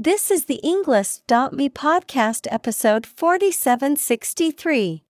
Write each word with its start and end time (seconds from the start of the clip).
This 0.00 0.30
is 0.30 0.44
the 0.44 0.60
Englist.me 0.62 1.70
podcast 1.70 2.46
episode 2.52 3.04
4763. 3.04 5.02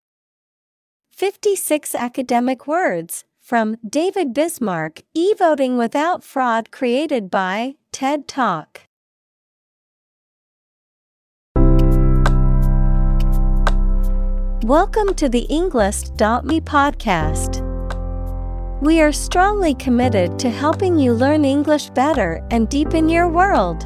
56 1.11 1.93
academic 1.93 2.65
words 2.65 3.23
from 3.39 3.77
David 3.87 4.33
Bismark, 4.33 5.03
e-voting 5.13 5.77
without 5.77 6.23
fraud 6.23 6.71
created 6.71 7.29
by 7.29 7.75
TED 7.91 8.27
Talk. 8.27 8.87
Welcome 14.63 15.13
to 15.13 15.29
the 15.29 15.45
Englist.me 15.51 16.61
podcast. 16.61 17.61
We 18.81 19.01
are 19.01 19.11
strongly 19.11 19.75
committed 19.75 20.39
to 20.39 20.49
helping 20.49 20.97
you 20.97 21.13
learn 21.13 21.45
English 21.45 21.91
better 21.91 22.43
and 22.49 22.67
deepen 22.67 23.07
your 23.07 23.29
world. 23.29 23.85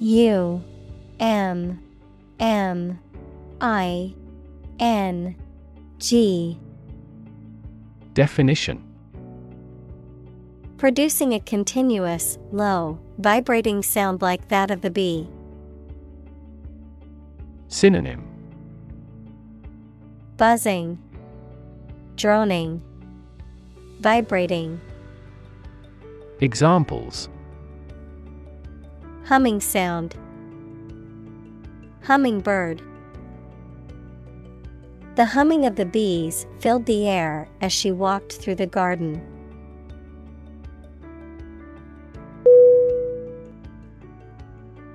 U 0.00 0.62
M 1.20 1.80
M 2.40 2.98
I 3.60 4.14
N 4.80 5.36
G. 5.98 6.58
Definition. 8.12 8.82
Producing 10.78 11.32
a 11.32 11.40
continuous, 11.40 12.38
low, 12.50 12.98
vibrating 13.18 13.82
sound 13.82 14.20
like 14.20 14.48
that 14.48 14.70
of 14.70 14.82
the 14.82 14.90
bee. 14.90 15.28
Synonym. 17.68 18.26
Buzzing, 20.36 20.98
droning, 22.16 22.82
vibrating. 24.00 24.80
Examples 26.40 27.28
Humming 29.26 29.60
sound. 29.60 30.14
Hummingbird. 32.02 32.82
The 35.16 35.24
humming 35.24 35.64
of 35.64 35.76
the 35.76 35.86
bees 35.86 36.46
filled 36.58 36.84
the 36.84 37.08
air 37.08 37.48
as 37.62 37.72
she 37.72 37.90
walked 37.90 38.34
through 38.34 38.56
the 38.56 38.66
garden. 38.66 39.22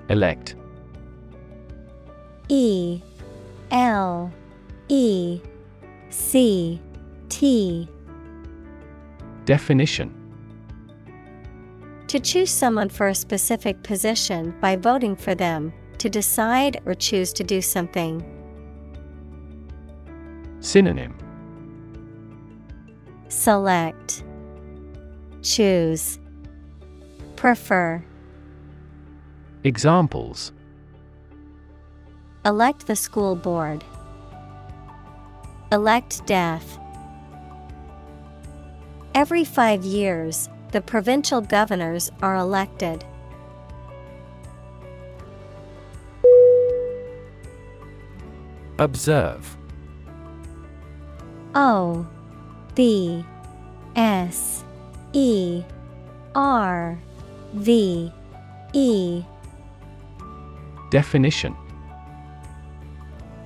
Elect 0.09 0.55
E 2.49 3.01
L 3.71 4.31
E 4.89 5.41
C 6.09 6.79
T 7.29 7.87
Definition 9.45 10.18
To 12.09 12.19
choose 12.19 12.49
someone 12.49 12.89
for 12.89 13.09
a 13.09 13.13
specific 13.13 13.83
position 13.83 14.55
by 14.59 14.75
voting 14.75 15.15
for 15.15 15.35
them, 15.35 15.71
to 15.99 16.09
decide 16.09 16.81
or 16.87 16.95
choose 16.95 17.31
to 17.33 17.43
do 17.43 17.61
something. 17.61 18.25
Synonym 20.59 21.15
Select, 23.27 24.23
Choose, 25.43 26.17
Prefer. 27.35 28.03
Examples 29.63 30.51
Elect 32.43 32.87
the 32.87 32.95
school 32.95 33.35
board. 33.35 33.83
Elect 35.71 36.25
death. 36.25 36.79
Every 39.13 39.43
five 39.43 39.83
years, 39.83 40.49
the 40.71 40.81
provincial 40.81 41.41
governors 41.41 42.11
are 42.21 42.35
elected. 42.35 43.03
Observe. 48.77 49.57
O 51.55 52.07
B 52.75 53.25
S 53.95 54.63
E 55.13 55.63
R 56.35 56.97
V 57.53 58.11
E. 58.73 59.23
Definition. 60.91 61.55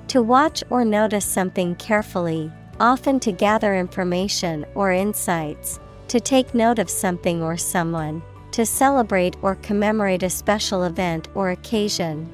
To 0.09 0.21
watch 0.21 0.63
or 0.69 0.85
notice 0.85 1.25
something 1.25 1.75
carefully, 1.75 2.51
often 2.79 3.19
to 3.21 3.31
gather 3.31 3.73
information 3.75 4.65
or 4.75 4.91
insights, 4.91 5.79
to 6.07 6.19
take 6.19 6.53
note 6.53 6.79
of 6.79 6.89
something 6.89 7.41
or 7.41 7.57
someone, 7.57 8.21
to 8.51 8.65
celebrate 8.65 9.35
or 9.41 9.55
commemorate 9.55 10.23
a 10.23 10.29
special 10.29 10.83
event 10.83 11.27
or 11.35 11.49
occasion. 11.49 12.29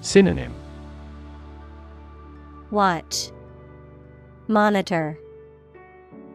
Synonym 0.00 0.54
Watch, 2.70 3.30
Monitor, 4.48 5.18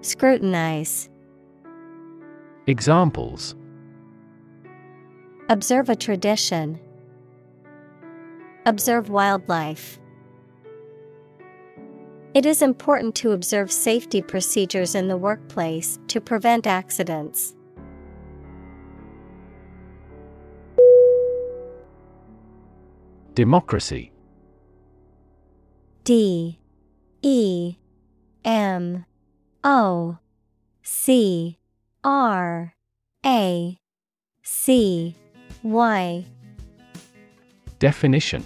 Scrutinize. 0.02 1.10
Examples 2.68 3.56
Observe 5.50 5.90
a 5.90 5.96
tradition. 5.96 6.80
Observe 8.66 9.10
wildlife. 9.10 10.00
It 12.36 12.46
is 12.46 12.62
important 12.62 13.16
to 13.16 13.32
observe 13.32 13.72
safety 13.72 14.22
procedures 14.22 14.94
in 14.94 15.08
the 15.08 15.16
workplace 15.16 15.98
to 16.10 16.20
prevent 16.20 16.68
accidents. 16.68 17.56
Democracy. 23.36 24.12
D. 26.04 26.60
E. 27.22 27.78
M. 28.44 29.06
O. 29.64 30.18
C. 30.84 31.58
R. 32.04 32.74
A. 33.26 33.80
C. 34.44 35.16
Y. 35.64 36.26
Definition 37.80 38.46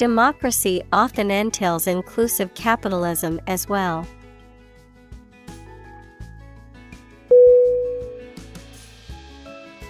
Democracy 0.00 0.82
often 0.94 1.30
entails 1.30 1.86
inclusive 1.86 2.54
capitalism 2.54 3.38
as 3.46 3.68
well. 3.68 4.06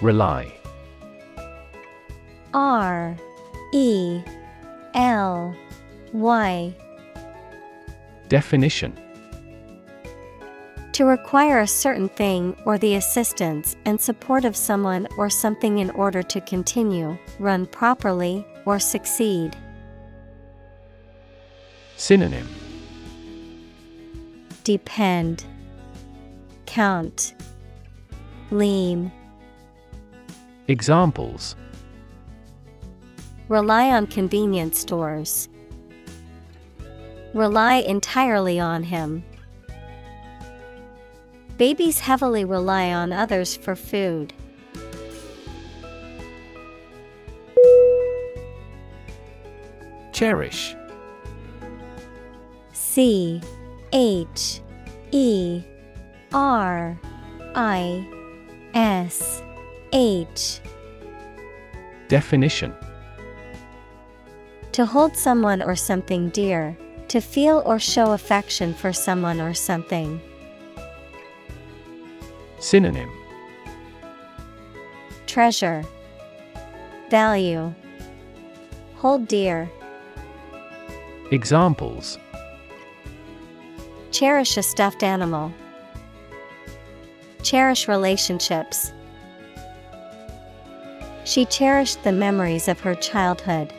Rely 0.01 0.51
R 2.53 3.15
E 3.71 4.21
L 4.95 5.55
Y. 6.11 6.75
Definition 8.27 8.99
To 10.91 11.05
require 11.05 11.59
a 11.59 11.67
certain 11.67 12.09
thing 12.09 12.57
or 12.65 12.77
the 12.77 12.95
assistance 12.95 13.77
and 13.85 14.01
support 14.01 14.43
of 14.43 14.57
someone 14.57 15.07
or 15.17 15.29
something 15.29 15.77
in 15.77 15.89
order 15.91 16.21
to 16.21 16.41
continue, 16.41 17.17
run 17.39 17.65
properly, 17.65 18.45
or 18.65 18.77
succeed. 18.77 19.55
Synonym 22.01 22.47
Depend, 24.63 25.45
Count, 26.65 27.35
Lean. 28.49 29.11
Examples 30.67 31.55
Rely 33.49 33.91
on 33.91 34.07
convenience 34.07 34.79
stores. 34.79 35.47
Rely 37.35 37.75
entirely 37.75 38.59
on 38.59 38.81
him. 38.81 39.23
Babies 41.59 41.99
heavily 41.99 42.43
rely 42.43 42.91
on 42.91 43.13
others 43.13 43.55
for 43.55 43.75
food. 43.75 44.33
Cherish 50.13 50.75
C 52.93 53.39
H 53.93 54.59
E 55.11 55.63
R 56.33 56.99
I 57.55 58.05
S 58.73 59.41
H. 59.93 60.59
Definition. 62.09 62.75
To 64.73 64.85
hold 64.85 65.15
someone 65.15 65.61
or 65.61 65.73
something 65.73 66.31
dear, 66.31 66.77
to 67.07 67.21
feel 67.21 67.63
or 67.65 67.79
show 67.79 68.11
affection 68.11 68.73
for 68.73 68.91
someone 68.91 69.39
or 69.39 69.53
something. 69.53 70.19
Synonym. 72.59 73.09
Treasure, 75.27 75.85
Value, 77.09 77.73
Hold 78.97 79.29
dear. 79.29 79.71
Examples 81.31 82.19
Cherish 84.11 84.57
a 84.57 84.63
stuffed 84.63 85.03
animal. 85.03 85.53
Cherish 87.43 87.87
relationships. 87.87 88.91
She 91.23 91.45
cherished 91.45 92.03
the 92.03 92.11
memories 92.11 92.67
of 92.67 92.79
her 92.81 92.93
childhood. 92.93 93.73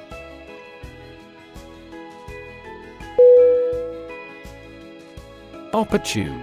Opportune 5.75 6.43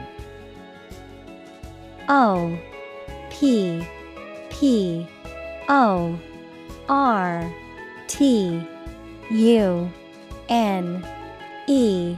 O 2.10 2.58
P 3.30 3.88
P 4.50 5.08
O 5.68 6.20
R 6.88 7.54
T 8.08 8.68
U 9.32 9.92
N 10.50 11.08
E 11.68 12.18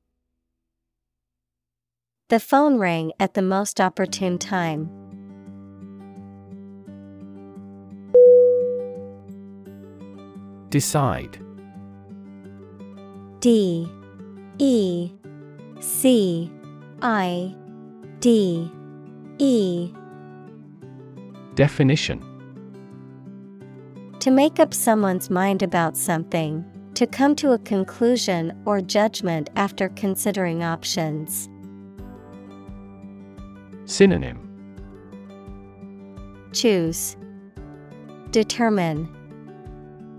The 2.31 2.39
phone 2.39 2.77
rang 2.77 3.11
at 3.19 3.33
the 3.33 3.41
most 3.41 3.81
opportune 3.81 4.37
time. 4.37 4.89
Decide 10.69 11.37
D 13.41 13.91
E 14.57 15.11
C 15.81 16.49
I 17.01 17.53
D 18.21 18.71
E 19.37 19.91
Definition 21.55 22.23
To 24.21 24.31
make 24.31 24.57
up 24.61 24.73
someone's 24.73 25.29
mind 25.29 25.63
about 25.63 25.97
something, 25.97 26.63
to 26.93 27.05
come 27.05 27.35
to 27.35 27.51
a 27.51 27.59
conclusion 27.59 28.57
or 28.63 28.79
judgment 28.79 29.49
after 29.57 29.89
considering 29.89 30.63
options. 30.63 31.49
Synonym 33.91 34.39
Choose, 36.53 37.17
Determine, 38.29 39.09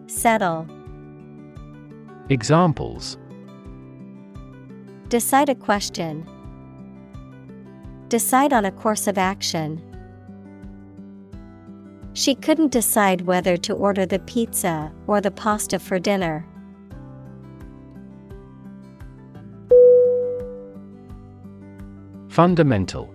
Settle. 0.09 0.67
Examples 2.29 3.17
Decide 5.09 5.49
a 5.49 5.55
question. 5.55 6.29
Decide 8.09 8.53
on 8.53 8.67
a 8.67 8.73
course 8.73 9.07
of 9.07 9.17
action. 9.17 9.81
She 12.13 12.35
couldn't 12.35 12.73
decide 12.73 13.23
whether 13.23 13.57
to 13.57 13.73
order 13.73 14.05
the 14.05 14.19
pizza 14.19 14.93
or 15.07 15.23
the 15.23 15.31
pasta 15.31 15.79
for 15.79 15.99
dinner. 15.99 16.47
Fundamental 22.29 23.15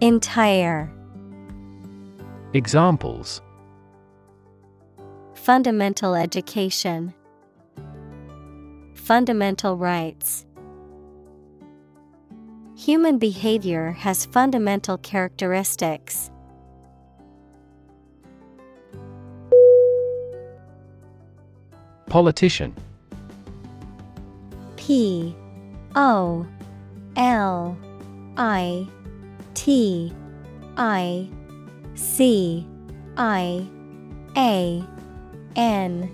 Entire. 0.00 0.90
Examples 2.52 3.40
Fundamental 5.34 6.14
education, 6.14 7.14
Fundamental 8.94 9.76
rights. 9.76 10.46
Human 12.76 13.18
behavior 13.18 13.92
has 13.92 14.26
fundamental 14.26 14.98
characteristics. 14.98 16.30
Politician 22.08 22.74
P 24.76 25.34
O 25.94 26.46
L 27.16 27.76
I 28.36 28.88
T 29.54 30.12
I 30.76 31.28
C 31.94 32.66
I 33.16 33.66
A 34.36 34.84
N 35.56 36.10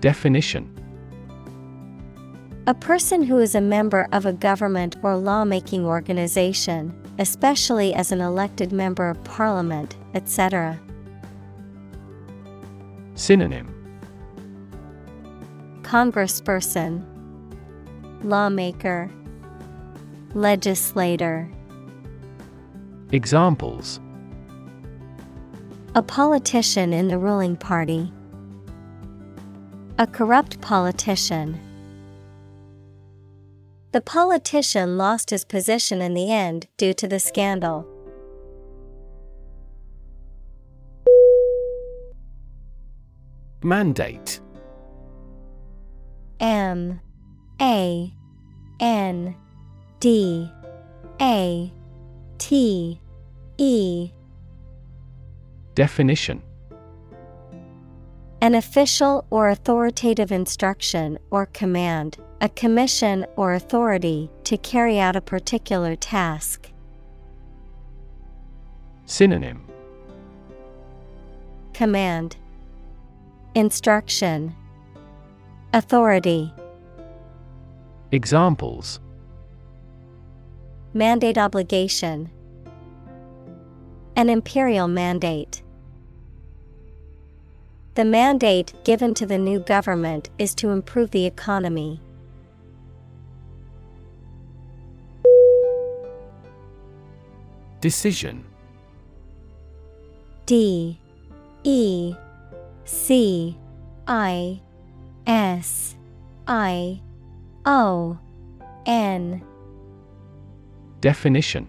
Definition 0.00 0.70
A 2.66 2.74
person 2.74 3.22
who 3.22 3.38
is 3.38 3.54
a 3.54 3.60
member 3.60 4.08
of 4.12 4.26
a 4.26 4.32
government 4.32 4.96
or 5.02 5.16
lawmaking 5.16 5.84
organization, 5.84 6.94
especially 7.18 7.94
as 7.94 8.10
an 8.10 8.20
elected 8.20 8.72
member 8.72 9.08
of 9.08 9.22
parliament, 9.24 9.96
etc. 10.14 10.80
Synonym 13.14 13.70
Congressperson, 15.82 17.04
Lawmaker, 18.24 19.10
Legislator. 20.34 21.48
Examples 23.12 24.00
A 25.94 26.02
politician 26.02 26.92
in 26.92 27.08
the 27.08 27.18
ruling 27.18 27.56
party. 27.56 28.12
A 29.98 30.06
corrupt 30.06 30.60
politician. 30.60 31.60
The 33.92 34.00
politician 34.00 34.96
lost 34.96 35.30
his 35.30 35.44
position 35.44 36.02
in 36.02 36.14
the 36.14 36.32
end 36.32 36.66
due 36.76 36.94
to 36.94 37.06
the 37.06 37.20
scandal. 37.20 37.86
Mandate 43.62 44.40
M 46.40 47.00
A 47.60 48.12
N 48.80 49.36
D 50.00 50.50
A 51.20 51.72
T 52.46 53.00
E. 53.56 54.10
Definition. 55.74 56.42
An 58.42 58.54
official 58.54 59.24
or 59.30 59.48
authoritative 59.48 60.30
instruction 60.30 61.18
or 61.30 61.46
command, 61.46 62.18
a 62.42 62.50
commission 62.50 63.24
or 63.36 63.54
authority 63.54 64.30
to 64.44 64.58
carry 64.58 64.98
out 64.98 65.16
a 65.16 65.22
particular 65.22 65.96
task. 65.96 66.70
Synonym. 69.06 69.66
Command. 71.72 72.36
Instruction. 73.54 74.54
Authority. 75.72 76.52
Examples. 78.12 79.00
Mandate 80.96 81.38
obligation 81.38 82.30
An 84.16 84.30
imperial 84.30 84.86
mandate. 84.86 85.62
The 87.94 88.04
mandate 88.04 88.72
given 88.84 89.12
to 89.14 89.26
the 89.26 89.38
new 89.38 89.58
government 89.58 90.30
is 90.38 90.54
to 90.56 90.70
improve 90.70 91.10
the 91.10 91.26
economy. 91.26 92.00
Decision. 97.80 98.44
D. 100.46 100.98
E. 101.64 102.14
C. 102.84 103.58
I. 104.06 104.60
S. 105.26 105.96
I. 106.46 107.00
O. 107.66 108.18
N. 108.86 109.42
Definition 111.00 111.68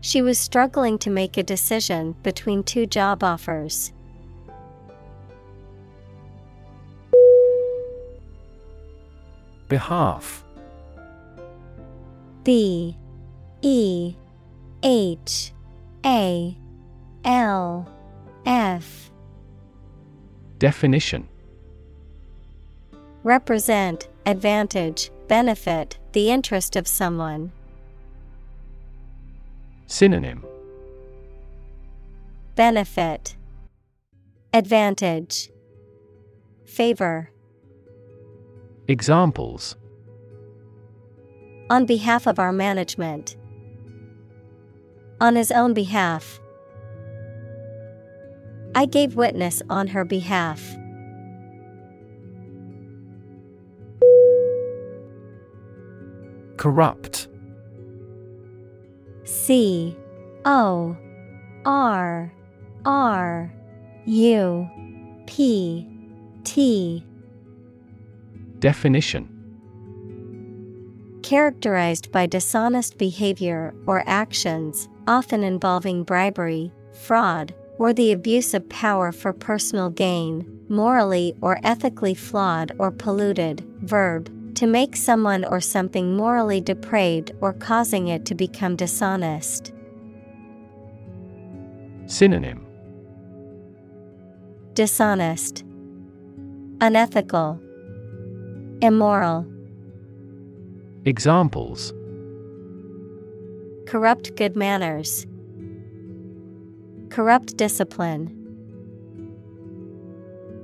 She 0.00 0.22
was 0.22 0.38
struggling 0.38 0.98
to 0.98 1.10
make 1.10 1.36
a 1.36 1.42
decision 1.42 2.14
between 2.22 2.62
two 2.62 2.86
job 2.86 3.22
offers. 3.22 3.92
Behalf. 9.68 10.44
B. 12.42 12.96
E. 13.62 14.16
H. 14.82 15.52
A. 16.04 16.56
L. 17.24 17.88
F. 18.46 19.10
Definition. 20.58 21.28
Represent, 23.22 24.08
advantage, 24.24 25.10
benefit, 25.28 25.98
the 26.12 26.30
interest 26.30 26.74
of 26.74 26.88
someone. 26.88 27.52
Synonym 29.90 30.46
Benefit 32.54 33.36
Advantage 34.54 35.50
Favor 36.64 37.32
Examples 38.86 39.74
On 41.70 41.86
behalf 41.86 42.28
of 42.28 42.38
our 42.38 42.52
management. 42.52 43.36
On 45.20 45.34
his 45.34 45.50
own 45.50 45.74
behalf. 45.74 46.38
I 48.76 48.86
gave 48.86 49.16
witness 49.16 49.60
on 49.68 49.88
her 49.88 50.04
behalf. 50.04 50.62
Corrupt 56.58 57.29
C 59.24 59.96
O 60.44 60.96
R 61.64 62.32
R 62.84 63.52
U 64.06 64.68
P 65.26 65.86
T 66.44 67.04
Definition 68.58 69.36
Characterized 71.22 72.10
by 72.10 72.26
dishonest 72.26 72.98
behavior 72.98 73.74
or 73.86 74.02
actions, 74.06 74.88
often 75.06 75.44
involving 75.44 76.02
bribery, 76.02 76.72
fraud, 76.92 77.54
or 77.78 77.92
the 77.92 78.12
abuse 78.12 78.52
of 78.52 78.68
power 78.68 79.12
for 79.12 79.32
personal 79.32 79.90
gain, 79.90 80.64
morally 80.68 81.34
or 81.40 81.60
ethically 81.62 82.14
flawed 82.14 82.72
or 82.78 82.90
polluted. 82.90 83.64
Verb 83.80 84.30
to 84.54 84.66
make 84.66 84.96
someone 84.96 85.44
or 85.44 85.60
something 85.60 86.16
morally 86.16 86.60
depraved 86.60 87.32
or 87.40 87.52
causing 87.52 88.08
it 88.08 88.24
to 88.26 88.34
become 88.34 88.76
dishonest. 88.76 89.72
Synonym. 92.06 92.66
Dishonest, 94.74 95.64
Unethical, 96.80 97.60
Immoral, 98.80 99.46
Examples. 101.04 101.92
Corrupt 103.86 104.36
good 104.36 104.56
manners, 104.56 105.26
Corrupt 107.10 107.56
discipline. 107.56 108.39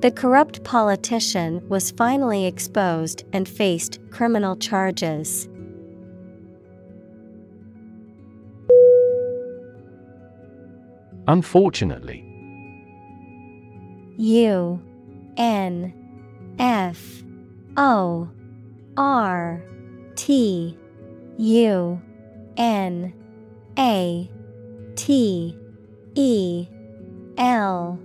The 0.00 0.10
corrupt 0.10 0.62
politician 0.62 1.66
was 1.68 1.90
finally 1.90 2.44
exposed 2.44 3.24
and 3.32 3.48
faced 3.48 3.98
criminal 4.10 4.54
charges. 4.56 5.48
Unfortunately 11.26 12.22
U 14.18 14.80
N 15.36 15.92
F 16.58 17.22
O 17.76 18.28
R 18.96 19.62
T 20.14 20.78
U 21.38 22.00
N 22.56 23.12
A 23.78 24.30
T 24.94 25.58
E 26.14 26.68
L 27.38 27.98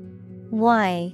Y 0.52 1.14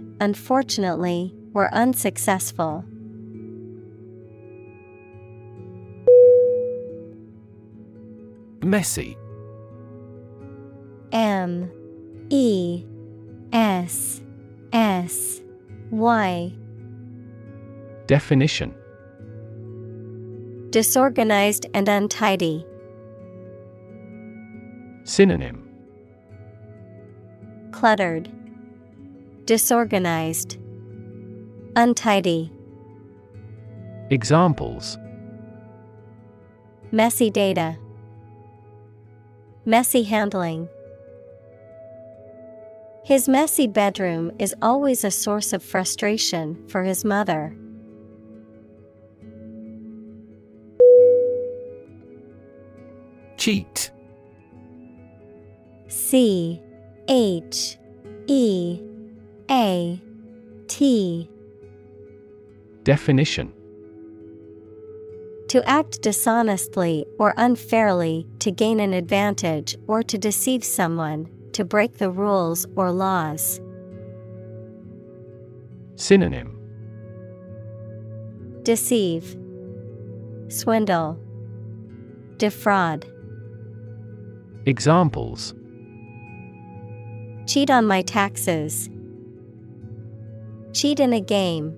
unfortunately, 0.21 1.33
were 1.51 1.73
unsuccessful. 1.73 2.85
Messy 8.63 9.17
M. 11.11 11.69
E. 12.29 12.85
S. 13.51 14.21
S. 14.71 15.41
Y. 15.89 16.53
Definition. 18.05 18.73
Disorganized 20.69 21.65
and 21.73 21.89
untidy. 21.89 22.65
Synonym. 25.03 25.67
Cluttered, 27.71 28.29
Disorganized, 29.51 30.59
Untidy. 31.75 32.53
Examples 34.09 34.97
Messy 36.93 37.29
data, 37.29 37.77
Messy 39.65 40.03
handling. 40.03 40.69
His 43.03 43.27
messy 43.27 43.67
bedroom 43.67 44.31
is 44.39 44.55
always 44.61 45.03
a 45.03 45.11
source 45.11 45.51
of 45.51 45.61
frustration 45.61 46.65
for 46.69 46.83
his 46.83 47.03
mother. 47.03 47.53
Cheat 53.35 53.91
C 55.89 56.61
H 57.09 57.77
E 58.27 58.90
A 59.51 60.01
T 60.69 61.29
Definition 62.85 63.51
To 65.49 65.61
act 65.69 66.01
dishonestly 66.01 67.05
or 67.19 67.33
unfairly 67.35 68.25
to 68.39 68.49
gain 68.49 68.79
an 68.79 68.93
advantage 68.93 69.75
or 69.87 70.03
to 70.03 70.17
deceive 70.17 70.63
someone, 70.63 71.27
to 71.51 71.65
break 71.65 71.97
the 71.97 72.09
rules 72.09 72.65
or 72.77 72.93
laws. 72.93 73.59
Synonym 75.97 76.57
Deceive, 78.63 79.35
Swindle, 80.47 81.19
Defraud. 82.37 83.05
Examples 84.65 85.53
Cheat 87.47 87.69
on 87.69 87.85
my 87.85 88.01
taxes. 88.01 88.89
Cheat 90.73 90.99
in 90.99 91.13
a 91.13 91.21
game. 91.21 91.77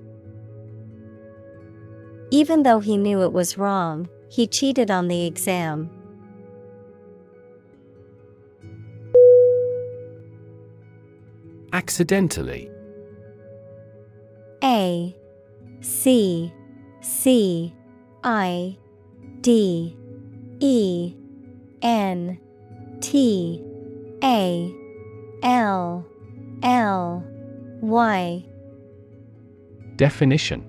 Even 2.29 2.63
though 2.63 2.79
he 2.79 2.97
knew 2.97 3.21
it 3.21 3.31
was 3.31 3.57
wrong, 3.57 4.09
he 4.29 4.47
cheated 4.47 4.89
on 4.89 5.07
the 5.07 5.25
exam. 5.25 5.89
Accidentally 11.71 12.69
A 14.63 15.15
C 15.81 16.53
C 17.01 17.73
I 18.23 18.77
D 19.41 19.97
E 20.59 21.15
N 21.81 22.39
T 23.01 23.61
A 24.23 24.73
L 25.43 26.05
L 26.63 27.23
Y 27.81 28.45
Definition 29.95 30.63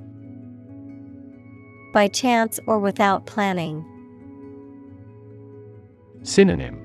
By 1.95 2.09
chance 2.09 2.61
or 2.67 2.79
without 2.79 3.25
planning. 3.25 3.85
Synonym 6.23 6.79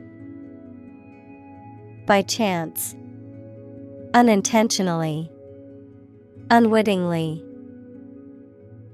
By 2.05 2.21
chance. 2.21 2.95
Unintentionally. 4.13 5.29
Unwittingly. 6.49 7.43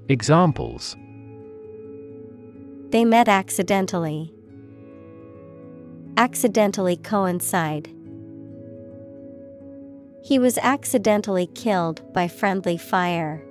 Examples 0.08 0.96
They 2.90 3.04
met 3.04 3.28
accidentally. 3.28 4.32
Accidentally 6.16 6.96
coincide. 6.96 7.88
He 10.26 10.40
was 10.40 10.58
accidentally 10.58 11.46
killed 11.46 12.02
by 12.12 12.26
friendly 12.26 12.76
fire. 12.76 13.45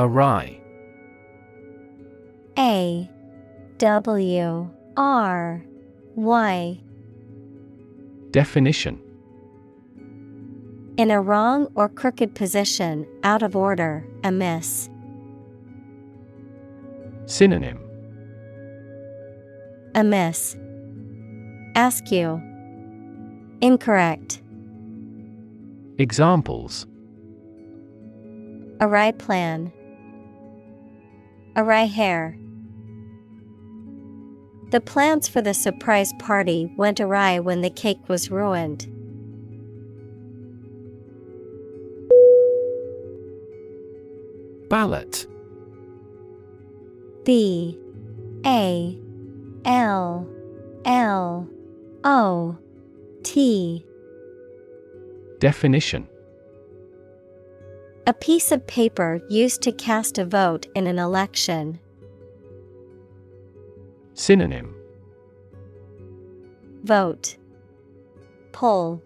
Awry 0.00 0.58
A 2.58 3.10
W 3.76 4.70
R 4.96 5.62
Y 6.14 6.80
Definition 8.30 8.98
In 10.96 11.10
a 11.10 11.20
wrong 11.20 11.70
or 11.74 11.90
crooked 11.90 12.34
position, 12.34 13.06
out 13.24 13.42
of 13.42 13.54
order, 13.54 14.06
amiss. 14.24 14.88
Synonym 17.26 17.78
Amiss. 19.94 20.56
Askew. 21.76 22.40
Incorrect. 23.60 24.40
Examples 25.98 26.86
Awry 28.80 29.12
plan. 29.12 29.70
Awry 31.56 31.84
hair. 31.84 32.36
The 34.70 34.80
plans 34.80 35.26
for 35.26 35.42
the 35.42 35.54
surprise 35.54 36.12
party 36.20 36.72
went 36.76 37.00
awry 37.00 37.40
when 37.40 37.60
the 37.60 37.70
cake 37.70 38.08
was 38.08 38.30
ruined. 38.30 38.86
Ballot. 44.68 45.26
B. 47.24 47.76
A. 48.46 48.96
L. 49.64 50.28
L. 50.84 51.48
O. 52.04 52.56
T. 53.24 53.84
Definition 55.40 56.06
A 58.10 58.12
piece 58.12 58.50
of 58.50 58.66
paper 58.66 59.20
used 59.28 59.62
to 59.62 59.70
cast 59.70 60.18
a 60.18 60.24
vote 60.24 60.66
in 60.74 60.88
an 60.88 60.98
election. 60.98 61.78
Synonym. 64.14 64.74
Vote. 66.82 67.36
Poll. 68.50 69.00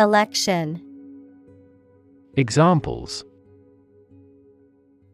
Election. 0.00 0.82
Examples. 2.34 3.24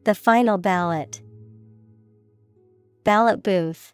The 0.05 0.15
final 0.15 0.57
ballot. 0.57 1.21
Ballot 3.05 3.43
booth. 3.43 3.93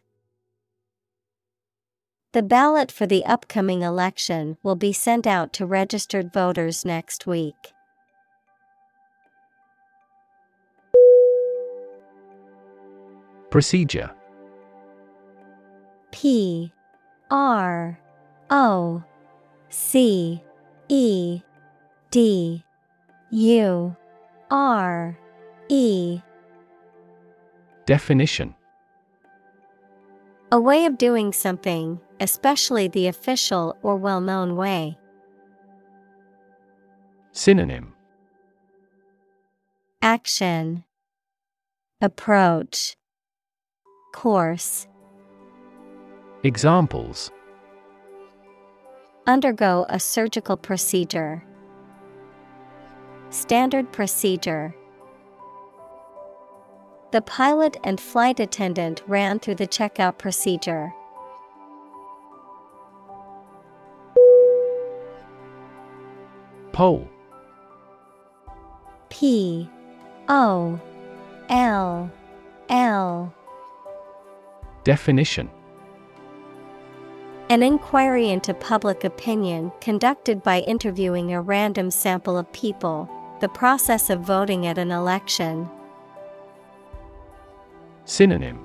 The 2.31 2.45
ballot 2.45 2.93
for 2.93 3.07
the 3.07 3.25
upcoming 3.25 3.83
election 3.83 4.57
will 4.63 4.77
be 4.77 4.93
sent 4.93 5.27
out 5.27 5.53
to 5.55 5.67
registered 5.67 6.33
voters 6.33 6.85
next 6.85 7.27
week. 7.27 7.73
Procedure. 13.51 14.11
P 16.11 16.73
R 17.31 17.99
O 18.51 19.03
C 19.71 20.43
E 20.89 21.41
D 22.11 22.65
U 23.31 23.97
R 24.51 25.19
E. 25.69 26.21
Definition. 27.87 28.55
A 30.53 30.61
way 30.61 30.85
of 30.87 30.99
doing 30.99 31.33
something, 31.33 32.01
especially 32.21 32.89
the 32.89 33.07
official 33.07 33.77
or 33.83 33.97
well 33.97 34.21
known 34.21 34.57
way. 34.57 34.99
Synonym. 37.33 37.95
Action. 40.03 40.85
Approach 42.01 42.97
Course 44.13 44.87
Examples 46.43 47.31
Undergo 49.27 49.85
a 49.89 50.01
surgical 50.01 50.57
procedure. 50.57 51.45
Standard 53.31 53.93
procedure. 53.93 54.75
The 57.13 57.21
pilot 57.21 57.77
and 57.85 58.01
flight 58.01 58.41
attendant 58.41 59.03
ran 59.07 59.39
through 59.39 59.57
the 59.57 59.67
checkout 59.67 60.17
procedure. 60.19 60.93
Poll 66.73 67.09
P 69.11 69.69
O 70.29 70.81
L 71.51 72.11
L 72.69 73.35
Definition. 74.89 75.51
An 77.51 77.63
inquiry 77.63 78.31
into 78.31 78.55
public 78.55 79.05
opinion 79.05 79.71
conducted 79.83 80.43
by 80.43 80.61
interviewing 80.61 81.35
a 81.35 81.43
random 81.43 81.91
sample 81.91 82.39
of 82.39 82.51
people, 82.55 83.07
the 83.43 83.51
process 83.51 84.09
of 84.09 84.21
voting 84.21 84.67
at 84.67 84.79
an 84.79 84.91
election. 84.91 85.69
Synonym. 88.07 88.65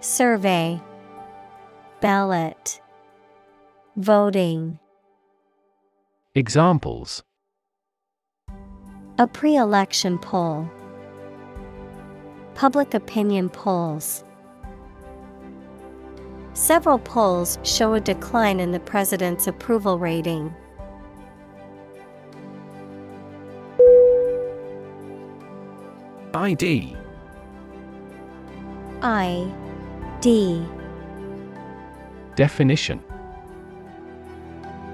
Survey. 0.00 0.78
Ballot. 2.02 2.82
Voting. 3.96 4.78
Examples. 6.34 7.22
A 9.16 9.26
pre 9.26 9.56
election 9.56 10.18
poll, 10.18 10.68
Public 12.54 12.94
opinion 12.94 13.48
polls. 13.48 14.24
Several 16.54 16.98
polls 16.98 17.58
show 17.62 17.94
a 17.94 18.00
decline 18.00 18.60
in 18.60 18.72
the 18.72 18.80
president's 18.80 19.46
approval 19.46 19.98
rating. 19.98 20.54
ID 26.34 26.96
I 29.02 29.52
D 30.20 30.64
Definition 32.36 33.02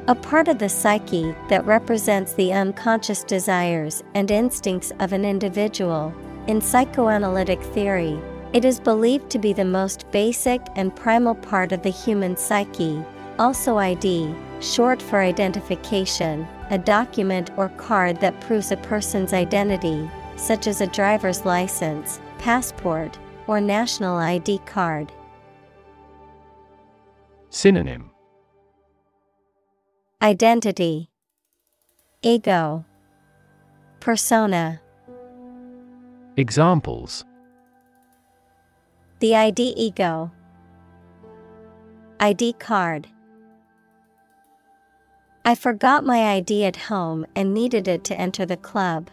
A 0.09 0.15
part 0.15 0.49
of 0.49 0.59
the 0.59 0.69
psyche 0.69 1.35
that 1.49 1.65
represents 1.67 2.33
the 2.33 2.53
unconscious 2.53 3.23
desires 3.23 4.03
and 4.15 4.31
instincts 4.31 4.93
of 4.99 5.13
an 5.13 5.25
individual. 5.25 6.13
In 6.49 6.63
psychoanalytic 6.63 7.63
theory, 7.63 8.19
it 8.55 8.65
is 8.65 8.81
believed 8.81 9.29
to 9.33 9.39
be 9.39 9.53
the 9.53 9.67
most 9.67 10.11
basic 10.11 10.63
and 10.77 10.97
primal 10.97 11.35
part 11.35 11.73
of 11.73 11.83
the 11.83 11.91
human 11.91 12.39
psyche. 12.39 13.05
Also, 13.39 13.77
ID, 13.77 14.35
short 14.63 15.03
for 15.03 15.21
identification, 15.21 16.49
a 16.71 16.79
document 16.79 17.51
or 17.59 17.69
card 17.77 18.19
that 18.23 18.41
proves 18.41 18.73
a 18.73 18.79
person's 18.79 19.35
identity, 19.35 20.09
such 20.37 20.67
as 20.67 20.81
a 20.81 20.87
driver's 20.87 21.45
license, 21.45 22.19
passport, 22.39 23.19
or 23.47 23.61
national 23.61 24.17
ID 24.17 24.59
card. 24.65 25.13
Synonym 27.51 28.11
Identity, 30.23 31.11
Ego, 32.23 32.87
Persona. 34.01 34.81
Examples. 36.39 37.25
The 39.19 39.35
ID 39.35 39.75
ego. 39.77 40.31
ID 42.21 42.53
card. 42.61 43.09
I 45.45 45.57
forgot 45.57 46.05
my 46.05 46.37
ID 46.37 46.65
at 46.65 46.77
home 46.77 47.27
and 47.35 47.53
needed 47.53 47.89
it 47.89 48.05
to 48.05 48.15
enter 48.17 48.47
the 48.47 48.57
club. 48.57 49.11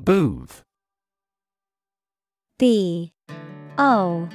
Booth. 0.00 0.62
B. 2.60 3.12
O. 3.76 4.28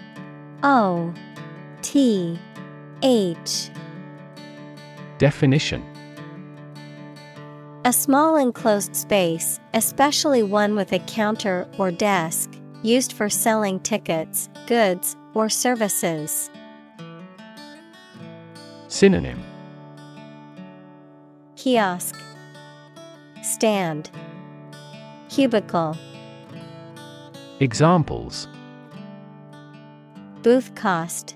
O. 0.63 1.13
T. 1.82 2.38
H. 3.01 3.69
Definition 5.17 5.94
A 7.86 7.93
small 7.93 8.36
enclosed 8.36 8.95
space, 8.95 9.60
especially 9.76 10.41
one 10.41 10.76
with 10.76 10.91
a 10.91 10.98
counter 10.98 11.67
or 11.78 11.91
desk, 11.91 12.50
used 12.82 13.13
for 13.13 13.30
selling 13.30 13.80
tickets, 13.80 14.50
goods, 14.65 15.15
or 15.36 15.50
services. 15.50 16.50
Synonym. 18.88 19.39
Kiosk. 21.58 22.19
Stand. 23.43 24.10
Cubicle. 25.30 25.95
Examples. 27.60 28.48
Booth 30.41 30.74
cost. 30.74 31.36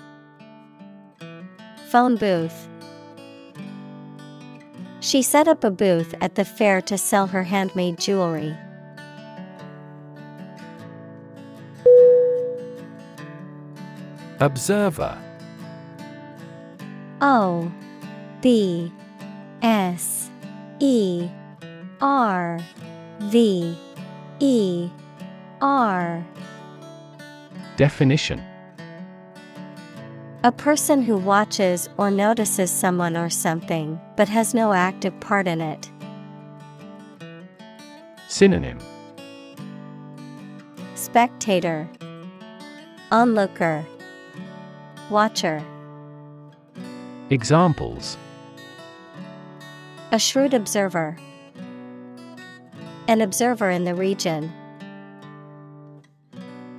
Phone 1.92 2.16
booth 2.16 2.68
She 5.02 5.22
set 5.22 5.48
up 5.48 5.64
a 5.64 5.72
booth 5.72 6.14
at 6.20 6.36
the 6.36 6.44
fair 6.44 6.82
to 6.82 6.98
sell 6.98 7.28
her 7.28 7.44
handmade 7.44 8.00
jewelry. 8.00 8.56
Observer. 14.40 15.18
O 17.22 17.72
B 18.42 18.92
S 19.62 20.30
E 20.80 21.30
R 22.02 22.60
V 23.20 23.78
E 24.40 24.90
R. 25.62 26.26
Definition 27.76 28.49
A 30.42 30.54
person 30.54 31.02
who 31.02 31.18
watches 31.18 31.90
or 31.98 32.10
notices 32.10 32.72
someone 32.72 33.18
or 33.18 33.30
something, 33.30 34.00
but 34.16 34.30
has 34.30 34.54
no 34.54 34.72
active 34.72 35.20
part 35.20 35.50
in 35.50 35.60
it. 35.60 35.92
Synonym. 38.30 38.80
Spectator. 40.96 41.90
Onlooker. 43.12 43.86
Watcher. 45.10 45.62
Examples. 47.30 48.18
A 50.14 50.20
shrewd 50.20 50.54
observer. 50.54 51.18
An 53.10 53.20
observer 53.20 53.70
in 53.70 53.84
the 53.84 53.94
region. 53.94 54.54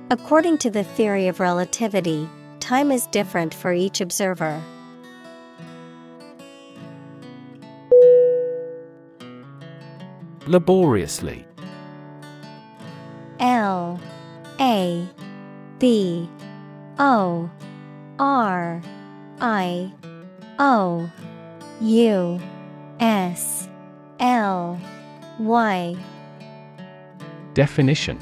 According 0.09 0.57
to 0.59 0.71
the 0.71 0.83
theory 0.83 1.27
of 1.27 1.39
relativity, 1.39 2.27
time 2.71 2.89
is 2.89 3.05
different 3.07 3.53
for 3.53 3.73
each 3.73 3.99
observer. 3.99 4.63
Laboriously. 10.47 11.45
L 13.41 13.99
A 14.61 15.05
B 15.79 16.29
O 16.97 17.49
R 18.19 18.81
I 19.41 19.91
O 20.57 21.11
U 21.81 22.39
S 23.01 23.67
L 24.21 24.79
Y. 25.39 25.97
Definition. 27.53 28.17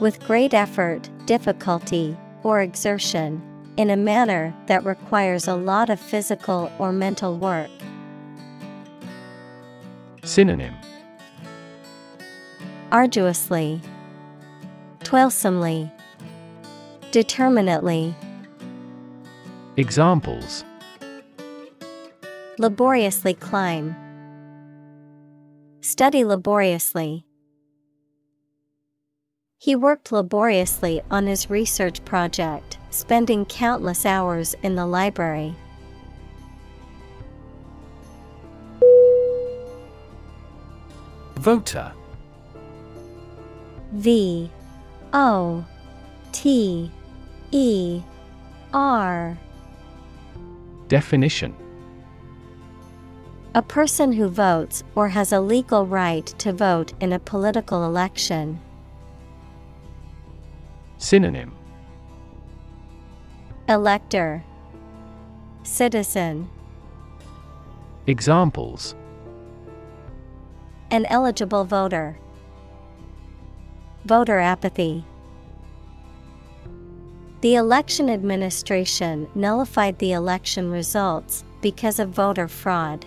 With 0.00 0.20
great 0.26 0.52
effort, 0.52 1.08
difficulty, 1.24 2.14
or 2.42 2.60
exertion, 2.60 3.42
in 3.76 3.90
a 3.90 3.96
manner 3.96 4.54
that 4.66 4.84
requires 4.84 5.48
a 5.48 5.54
lot 5.54 5.90
of 5.90 5.98
physical 5.98 6.70
or 6.78 6.92
mental 6.92 7.36
work. 7.36 7.70
Synonym. 10.24 10.74
Arduously, 12.90 13.80
toilsomely, 15.02 15.90
determinately, 17.10 18.14
Examples. 19.78 20.64
Laboriously 22.58 23.32
climb, 23.32 23.96
study 25.80 26.24
laboriously. 26.24 27.24
He 29.62 29.76
worked 29.76 30.10
laboriously 30.10 31.02
on 31.08 31.28
his 31.28 31.48
research 31.48 32.04
project, 32.04 32.78
spending 32.90 33.44
countless 33.44 34.04
hours 34.04 34.56
in 34.64 34.74
the 34.74 34.86
library. 34.86 35.54
Voter 41.36 41.92
V 43.92 44.50
O 45.12 45.64
T 46.32 46.90
E 47.52 48.02
R 48.74 49.38
Definition 50.88 51.54
A 53.54 53.62
person 53.62 54.10
who 54.10 54.26
votes 54.26 54.82
or 54.96 55.10
has 55.10 55.30
a 55.30 55.40
legal 55.40 55.86
right 55.86 56.26
to 56.38 56.52
vote 56.52 56.94
in 56.98 57.12
a 57.12 57.20
political 57.20 57.84
election. 57.84 58.58
Synonym 61.02 61.52
Elector 63.68 64.44
Citizen 65.64 66.48
Examples 68.06 68.94
An 70.92 71.04
eligible 71.06 71.64
voter. 71.64 72.16
Voter 74.04 74.38
apathy. 74.38 75.04
The 77.40 77.56
election 77.56 78.08
administration 78.08 79.28
nullified 79.34 79.98
the 79.98 80.12
election 80.12 80.70
results 80.70 81.44
because 81.60 81.98
of 81.98 82.10
voter 82.10 82.46
fraud. 82.46 83.04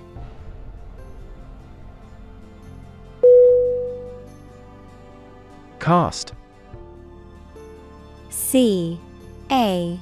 Cast 5.79 6.33
C 8.55 8.97
A 9.51 9.99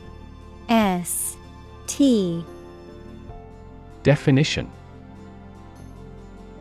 S 0.69 1.37
T. 1.87 2.45
Definition. 4.03 4.69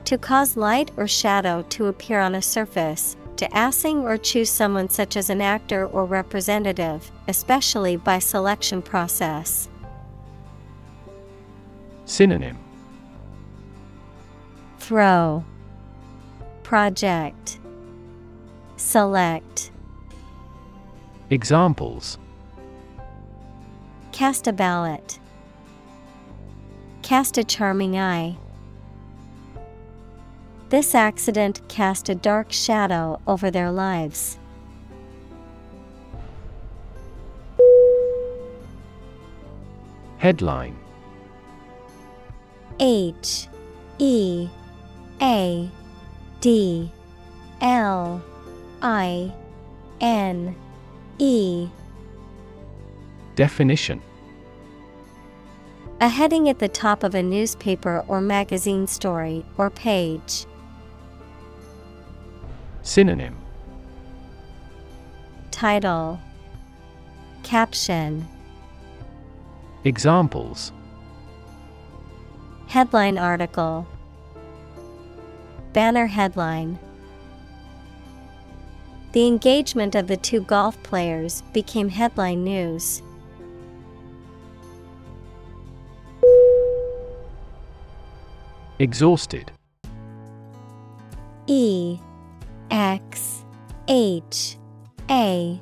To 0.07 0.17
cause 0.17 0.57
light 0.57 0.91
or 0.97 1.07
shadow 1.07 1.61
to 1.69 1.89
appear 1.89 2.19
on 2.19 2.35
a 2.35 2.41
surface, 2.41 3.19
to 3.37 3.47
assing 3.49 4.05
or 4.05 4.17
choose 4.17 4.49
someone 4.49 4.89
such 4.89 5.19
as 5.19 5.29
an 5.29 5.43
actor 5.43 5.87
or 5.87 6.07
representative, 6.07 7.13
especially 7.29 7.99
by 7.99 8.19
selection 8.21 8.81
process. 8.81 9.69
Synonym. 12.07 12.57
Throw. 14.79 15.45
Project. 16.63 17.59
Select 18.79 19.72
Examples 21.33 22.19
Cast 24.13 24.47
a 24.47 24.53
ballot. 24.53 25.19
Cast 27.01 27.39
a 27.39 27.45
charming 27.45 27.99
eye. 27.99 28.37
This 30.69 30.95
accident 30.95 31.67
cast 31.71 32.11
a 32.11 32.15
dark 32.15 32.53
shadow 32.53 33.19
over 33.27 33.51
their 33.51 33.71
lives. 33.71 34.39
Headline 40.19 40.77
H 42.79 43.49
E 43.99 44.51
A 45.23 45.71
D 46.43 46.93
L 47.63 48.23
I 48.83 49.33
N 50.03 50.55
E. 51.23 51.69
Definition. 53.37 54.03
A 56.01 56.09
heading 56.09 56.49
at 56.49 56.59
the 56.59 56.67
top 56.67 57.05
of 57.05 57.15
a 57.15 57.23
newspaper 57.23 58.05
or 58.09 58.21
magazine 58.21 58.89
story 58.89 59.45
or 59.57 59.71
page. 59.71 60.47
Synonym. 62.83 63.37
Title. 65.53 66.19
Caption. 67.45 68.27
Examples. 69.85 70.73
Headline 72.67 73.17
article. 73.17 73.87
Banner 75.73 76.07
headline 76.07 76.81
The 79.13 79.27
engagement 79.27 79.95
of 79.95 80.07
the 80.07 80.17
two 80.17 80.41
golf 80.41 80.83
players 80.83 81.43
became 81.53 81.91
headline 81.91 82.43
news. 82.43 83.03
Exhausted 88.79 89.53
E 91.47 91.99
X 92.71 93.45
H 93.87 94.57
A 95.11 95.61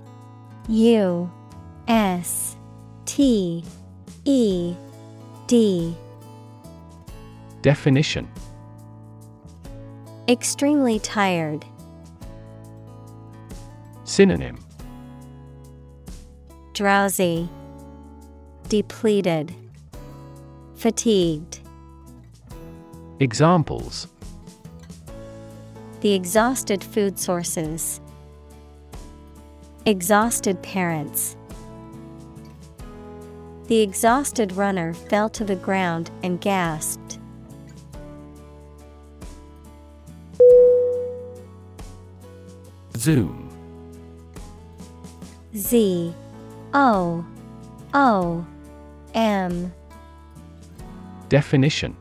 U 0.69 1.31
S 1.89 2.57
T 3.05 3.65
E 4.25 4.75
D 5.49 5.95
Definition 7.63 8.29
Extremely 10.29 11.01
tired. 11.01 11.65
Synonym 14.11 14.59
Drowsy, 16.75 17.49
depleted, 18.69 19.55
fatigued. 20.75 21.61
Examples 23.21 24.09
The 26.01 26.13
exhausted 26.13 26.83
food 26.83 27.21
sources, 27.21 28.01
exhausted 29.87 30.61
parents. 30.61 31.37
The 33.69 33.79
exhausted 33.79 34.51
runner 34.55 34.93
fell 34.93 35.29
to 35.29 35.45
the 35.45 35.55
ground 35.55 36.11
and 36.25 36.41
gasped. 36.41 37.21
Zoom 42.97 43.50
Z 45.57 46.15
O 46.75 47.25
O 47.93 48.47
M 49.15 49.73
Definition 51.29 51.97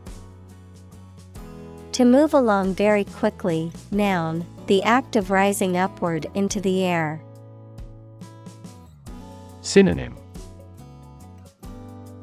To 1.94 2.06
move 2.06 2.34
along 2.36 2.76
very 2.76 3.06
quickly, 3.06 3.72
noun, 3.92 4.46
the 4.68 4.84
act 4.84 5.16
of 5.16 5.32
rising 5.32 5.78
upward 5.78 6.28
into 6.36 6.62
the 6.62 6.84
air. 6.84 7.22
Synonym 9.62 10.16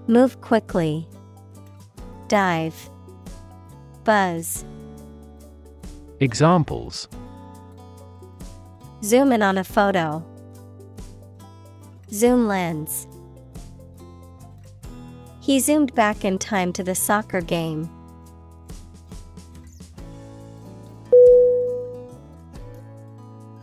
Move 0.07 0.41
quickly. 0.41 1.09
Dive. 2.29 2.89
Buzz. 4.05 4.65
Examples 6.21 7.09
Zoom 9.03 9.33
in 9.33 9.43
on 9.43 9.59
a 9.59 9.65
photo. 9.65 10.25
Zoom 12.13 12.47
lens. 12.47 13.07
He 15.41 15.61
zoomed 15.61 15.95
back 15.95 16.25
in 16.25 16.39
time 16.39 16.73
to 16.73 16.83
the 16.83 16.95
soccer 16.95 17.41
game. 17.41 17.89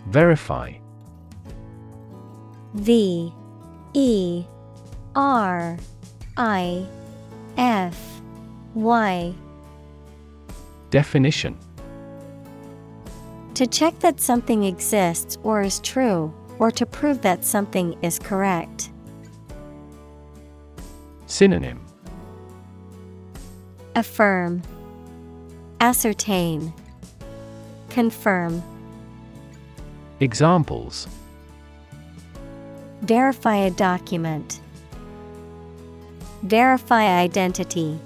Verify 0.08 0.73
V 2.75 3.34
E 3.93 4.45
R 5.15 5.77
I 6.38 6.86
F 7.58 8.21
Y. 8.75 9.34
Definition 10.89 11.58
To 13.56 13.67
check 13.67 13.97
that 13.99 14.19
something 14.19 14.63
exists 14.63 15.38
or 15.43 15.62
is 15.62 15.79
true, 15.79 16.34
or 16.63 16.71
to 16.71 16.86
prove 16.86 17.21
that 17.23 17.43
something 17.43 17.93
is 18.02 18.17
correct. 18.17 18.89
Synonym 21.26 21.86
Affirm, 23.95 24.62
Ascertain, 25.82 26.73
Confirm. 27.89 28.63
Examples 30.21 31.10
Verify 33.02 33.58
a 33.58 33.71
document. 33.71 34.62
Verify 36.43 37.04
identity. 37.19 37.99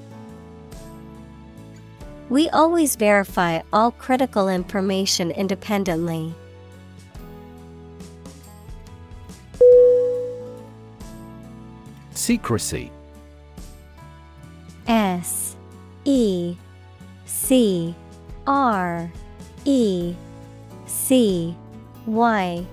We 2.29 2.49
always 2.49 2.95
verify 2.95 3.61
all 3.71 3.91
critical 3.91 4.49
information 4.49 5.29
independently. 5.29 6.33
Secrecy 12.27 12.91
S 14.85 15.55
E 16.03 16.57
C 17.23 17.95
R 18.45 19.09
E 19.63 20.13
C 20.85 21.55
Y. 22.05 22.65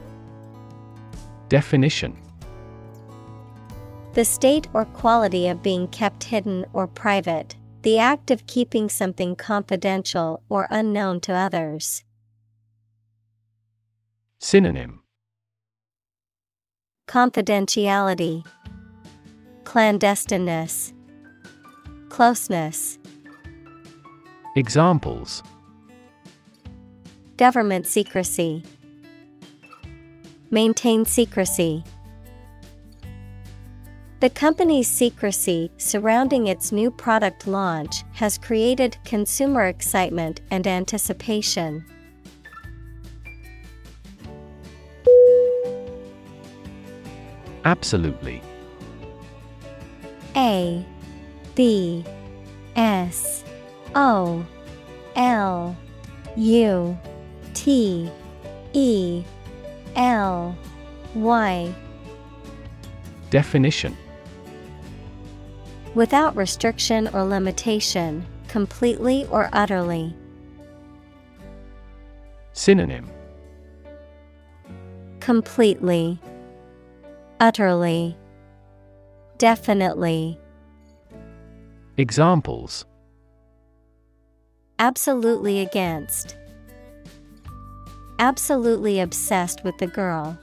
Definition 1.48 2.16
The 4.14 4.24
state 4.24 4.66
or 4.74 4.86
quality 4.86 5.46
of 5.46 5.62
being 5.62 5.86
kept 5.86 6.24
hidden 6.24 6.66
or 6.72 6.88
private, 6.88 7.54
the 7.82 8.00
act 8.00 8.32
of 8.32 8.48
keeping 8.48 8.88
something 8.88 9.36
confidential 9.36 10.42
or 10.48 10.66
unknown 10.68 11.20
to 11.20 11.32
others. 11.32 12.02
Synonym 14.40 15.02
Confidentiality, 17.06 18.44
Clandestineness, 19.64 20.92
Closeness. 22.10 22.98
Examples 24.56 25.42
Government 27.36 27.86
secrecy. 27.86 28.62
Maintain 30.50 31.04
secrecy. 31.04 31.82
The 34.20 34.30
company's 34.30 34.86
secrecy 34.86 35.72
surrounding 35.76 36.46
its 36.46 36.70
new 36.70 36.90
product 36.90 37.46
launch 37.46 38.04
has 38.12 38.38
created 38.38 38.96
consumer 39.04 39.64
excitement 39.66 40.40
and 40.50 40.66
anticipation. 40.66 41.84
Absolutely. 47.64 48.40
A 50.36 50.84
B 51.54 52.04
S 52.76 53.44
O 53.94 54.44
L 55.16 55.76
U 56.36 56.98
T 57.54 58.10
E 58.72 59.24
L 59.96 60.56
Y. 61.14 61.74
Definition. 63.30 63.96
Without 65.94 66.34
restriction 66.36 67.08
or 67.12 67.22
limitation, 67.22 68.26
completely 68.48 69.26
or 69.30 69.48
utterly. 69.52 70.14
Synonym. 72.52 73.08
Completely, 75.20 76.18
utterly, 77.40 78.16
definitely. 79.38 80.38
Examples 81.96 82.86
Absolutely 84.78 85.60
against. 85.60 86.36
Absolutely 88.18 89.00
obsessed 89.00 89.62
with 89.64 89.78
the 89.78 89.86
girl. 89.86 90.38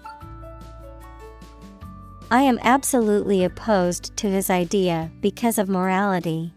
I 2.32 2.42
am 2.44 2.60
absolutely 2.62 3.44
opposed 3.44 4.16
to 4.18 4.30
his 4.30 4.50
idea 4.50 5.12
because 5.20 5.58
of 5.58 5.68
morality. 5.68 6.54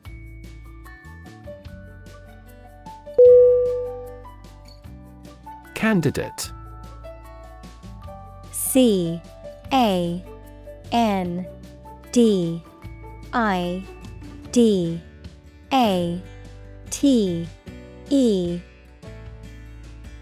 Candidate 5.75 6.53
C 8.53 9.20
A 9.73 10.25
N 10.92 11.47
D 12.14 12.62
I 13.33 13.83
D 14.53 15.00
A 15.72 16.22
T 16.90 17.48
E. 18.09 18.61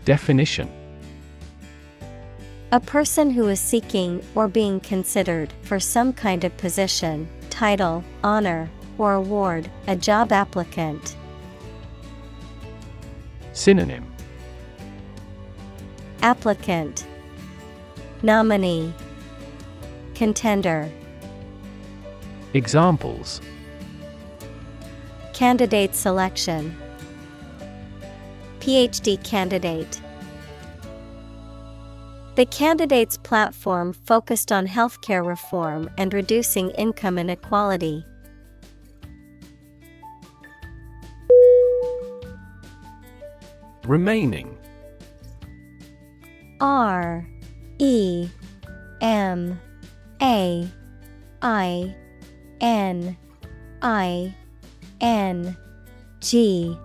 Definition. 0.07 0.71
A 2.71 2.81
person 2.81 3.29
who 3.29 3.47
is 3.49 3.61
seeking 3.61 4.25
or 4.35 4.49
being 4.49 4.81
considered 4.81 5.53
for 5.65 5.79
some 5.79 6.15
kind 6.15 6.45
of 6.45 6.57
position, 6.57 7.29
title, 7.51 8.03
honor, 8.25 8.71
or 8.97 9.13
award, 9.13 9.71
a 9.87 9.95
job 9.95 10.33
applicant. 10.33 11.15
Synonym. 13.53 14.11
Applicant. 16.23 17.07
Nominee. 18.23 18.95
Contender 20.15 20.91
Examples. 22.55 23.41
Candidate 25.33 25.95
selection. 25.95 26.77
PhD 28.61 29.23
candidate. 29.25 30.03
The 32.35 32.45
candidate's 32.45 33.17
platform 33.17 33.95
focused 33.95 34.53
on 34.53 34.67
healthcare 34.67 35.27
reform 35.27 35.89
and 35.97 36.13
reducing 36.13 36.71
income 36.73 37.19
inequality. 37.19 38.05
Remaining. 43.85 44.59
R 46.61 47.27
E 47.79 48.29
M 49.01 49.59
A 50.21 50.69
I 51.41 51.97
N 52.63 53.17
I 53.83 54.35
N 55.01 55.57
G. 56.21 56.79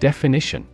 Definition. 0.00 0.66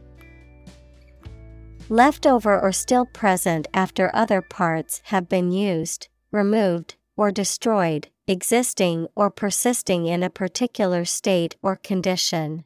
Leftover 1.90 2.58
or 2.58 2.72
still 2.72 3.04
present 3.04 3.68
after 3.74 4.10
other 4.14 4.40
parts 4.40 5.02
have 5.04 5.28
been 5.28 5.52
used, 5.52 6.08
removed, 6.30 6.94
or 7.16 7.30
destroyed, 7.30 8.08
existing 8.26 9.06
or 9.14 9.28
persisting 9.30 10.06
in 10.06 10.22
a 10.22 10.30
particular 10.30 11.04
state 11.04 11.56
or 11.60 11.76
condition. 11.76 12.64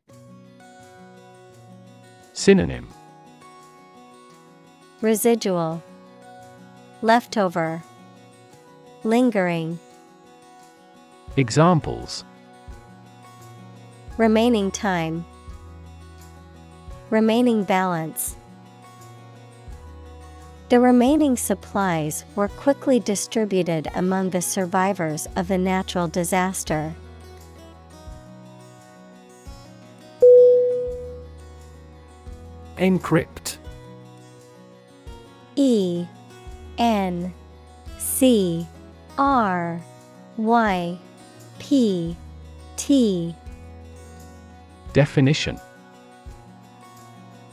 Synonym. 2.33 2.87
Residual. 5.01 5.83
Leftover. 7.03 7.83
Lingering 9.03 9.81
Examples. 11.39 12.25
Remaining 14.17 14.71
time. 14.71 15.27
Remaining 17.11 17.63
balance. 17.63 18.37
The 20.71 20.81
remaining 20.81 21.37
supplies 21.37 22.25
were 22.37 22.49
quickly 22.49 23.01
distributed 23.01 23.87
among 23.95 24.31
the 24.31 24.41
survivors 24.41 25.29
of 25.37 25.49
the 25.49 25.59
natural 25.59 26.09
disaster. 26.09 26.95
Encrypt. 32.79 33.59
E 35.55 36.07
N 36.79 37.35
C 37.99 38.67
R 39.19 39.83
Y 40.39 40.99
P 41.59 42.17
T 42.77 43.35
Definition 44.93 45.59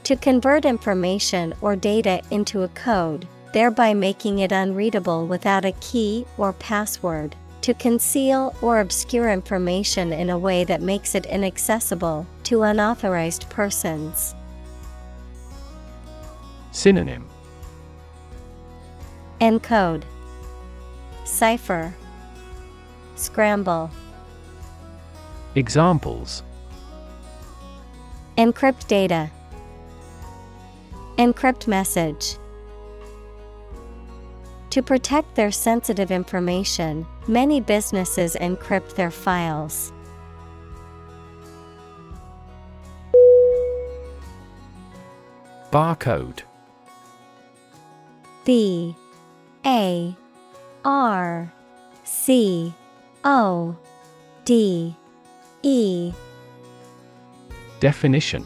To 0.03 0.15
convert 0.15 0.65
information 0.65 1.53
or 1.61 1.75
data 1.75 2.21
into 2.31 2.63
a 2.63 2.67
code, 2.69 3.27
thereby 3.53 3.93
making 3.93 4.39
it 4.39 4.51
unreadable 4.51 5.27
without 5.27 5.65
a 5.65 5.71
key 5.73 6.25
or 6.37 6.53
password. 6.53 7.35
To 7.61 7.73
conceal 7.73 8.53
or 8.61 8.81
obscure 8.81 9.31
information 9.31 10.11
in 10.11 10.29
a 10.29 10.37
way 10.37 10.65
that 10.65 10.81
makes 10.81 11.15
it 11.15 11.25
inaccessible 11.25 12.27
to 12.43 12.63
unauthorized 12.63 13.49
persons. 13.49 14.35
Synonym 16.73 17.25
Encode 19.39 20.03
Cipher 21.23 21.93
Scramble. 23.23 23.89
Examples. 25.55 26.43
Encrypt 28.37 28.85
data. 28.87 29.31
Encrypt 31.17 31.65
message. 31.65 32.35
To 34.71 34.83
protect 34.83 35.35
their 35.35 35.51
sensitive 35.51 36.11
information, 36.11 37.05
many 37.25 37.61
businesses 37.61 38.35
encrypt 38.35 38.95
their 38.95 39.11
files. 39.11 39.93
Barcode. 45.71 46.41
B 48.43 48.93
A 49.65 50.13
R 50.83 51.53
C 52.03 52.73
O 53.25 53.75
D 54.43 54.95
E. 55.61 56.11
Definition. 57.79 58.45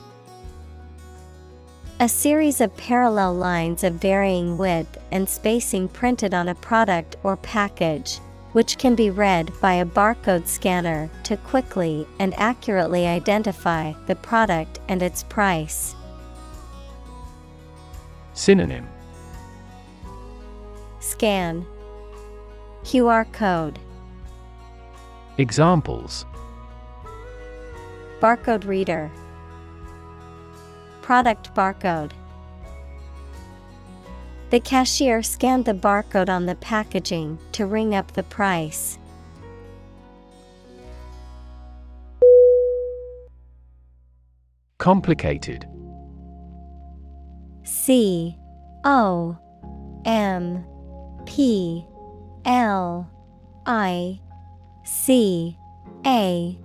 A 2.00 2.08
series 2.08 2.62
of 2.62 2.78
parallel 2.78 3.34
lines 3.34 3.84
of 3.84 3.94
varying 3.96 4.56
width 4.56 5.00
and 5.12 5.28
spacing 5.28 5.88
printed 5.88 6.36
on 6.36 6.50
a 6.50 6.56
product 6.56 7.16
or 7.24 7.38
package, 7.38 8.20
which 8.52 8.78
can 8.78 8.94
be 8.94 9.10
read 9.10 9.52
by 9.62 9.74
a 9.74 9.86
barcode 9.86 10.46
scanner 10.48 11.10
to 11.24 11.38
quickly 11.38 12.08
and 12.20 12.36
accurately 12.38 13.08
identify 13.08 13.94
the 14.06 14.16
product 14.16 14.80
and 14.90 15.02
its 15.02 15.24
price. 15.24 15.96
Synonym. 18.34 18.88
Scan. 21.00 21.66
QR 22.84 23.32
code 23.34 23.80
Examples 25.40 26.26
Barcode 28.20 28.66
reader 28.66 29.12
Product 31.04 31.54
barcode 31.54 32.12
The 34.50 34.60
cashier 34.60 35.22
scanned 35.22 35.66
the 35.66 35.76
barcode 35.76 36.28
on 36.30 36.48
the 36.48 36.56
packaging 36.56 37.38
to 37.52 37.68
ring 37.68 37.94
up 37.94 38.14
the 38.14 38.24
price. 38.24 38.98
Complicated. 44.80 45.68
C 47.64 48.36
O 48.86 49.38
M 50.06 50.66
P 51.26 51.86
L 52.46 53.12
I 53.68 54.20
C 54.88 55.58
A 56.06 56.58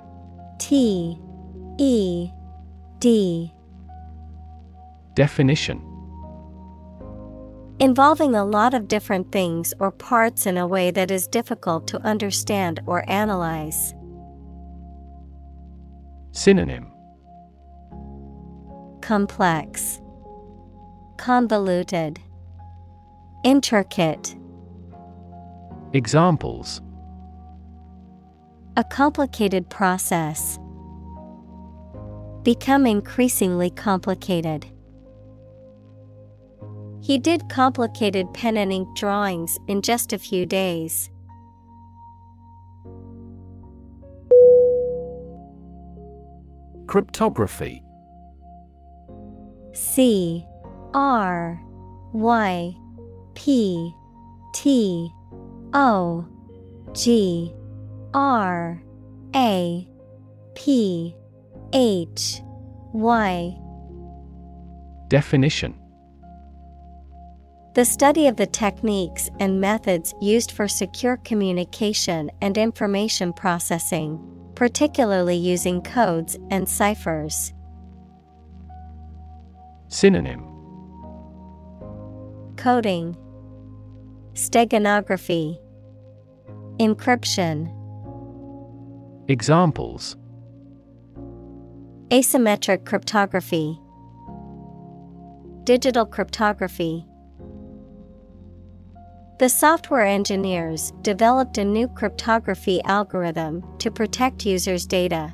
T 0.58 1.18
E 1.78 2.30
D. 3.00 3.52
Definition. 5.14 5.82
Involving 7.80 8.36
a 8.36 8.44
lot 8.44 8.74
of 8.74 8.86
different 8.86 9.32
things 9.32 9.74
or 9.80 9.90
parts 9.90 10.46
in 10.46 10.56
a 10.56 10.68
way 10.68 10.92
that 10.92 11.10
is 11.10 11.26
difficult 11.26 11.88
to 11.88 12.00
understand 12.02 12.78
or 12.86 13.04
analyze. 13.10 13.92
Synonym. 16.30 16.92
Complex, 19.00 20.00
Convoluted, 21.16 22.20
Intricate. 23.42 24.36
Examples 25.92 26.80
A 28.74 28.84
complicated 28.84 29.68
process. 29.68 30.58
Become 32.42 32.86
increasingly 32.86 33.68
complicated. 33.68 34.64
He 37.02 37.18
did 37.18 37.50
complicated 37.50 38.32
pen 38.32 38.56
and 38.56 38.72
ink 38.72 38.88
drawings 38.96 39.58
in 39.68 39.82
just 39.82 40.14
a 40.14 40.18
few 40.18 40.46
days. 40.46 41.10
Cryptography 46.86 47.82
C 49.74 50.46
R 50.94 51.60
Y 52.14 52.74
P 53.34 53.94
T 54.54 55.12
O 55.74 56.26
G 56.94 57.54
R 58.14 58.82
A 59.34 59.88
P 60.54 61.16
H 61.72 62.42
Y. 62.92 63.58
Definition. 65.08 65.78
The 67.74 67.86
study 67.86 68.26
of 68.26 68.36
the 68.36 68.46
techniques 68.46 69.30
and 69.40 69.58
methods 69.58 70.14
used 70.20 70.52
for 70.52 70.68
secure 70.68 71.16
communication 71.18 72.30
and 72.42 72.58
information 72.58 73.32
processing, 73.32 74.20
particularly 74.54 75.36
using 75.36 75.80
codes 75.80 76.36
and 76.50 76.68
ciphers. 76.68 77.54
Synonym. 79.88 80.44
Coding, 82.56 83.16
Steganography, 84.34 85.58
Encryption. 86.78 87.81
Examples 89.28 90.16
Asymmetric 92.08 92.84
cryptography, 92.84 93.78
Digital 95.62 96.04
cryptography. 96.04 97.06
The 99.38 99.48
software 99.48 100.04
engineers 100.04 100.92
developed 101.02 101.56
a 101.58 101.64
new 101.64 101.86
cryptography 101.86 102.82
algorithm 102.82 103.62
to 103.78 103.92
protect 103.92 104.44
users' 104.44 104.86
data. 104.86 105.32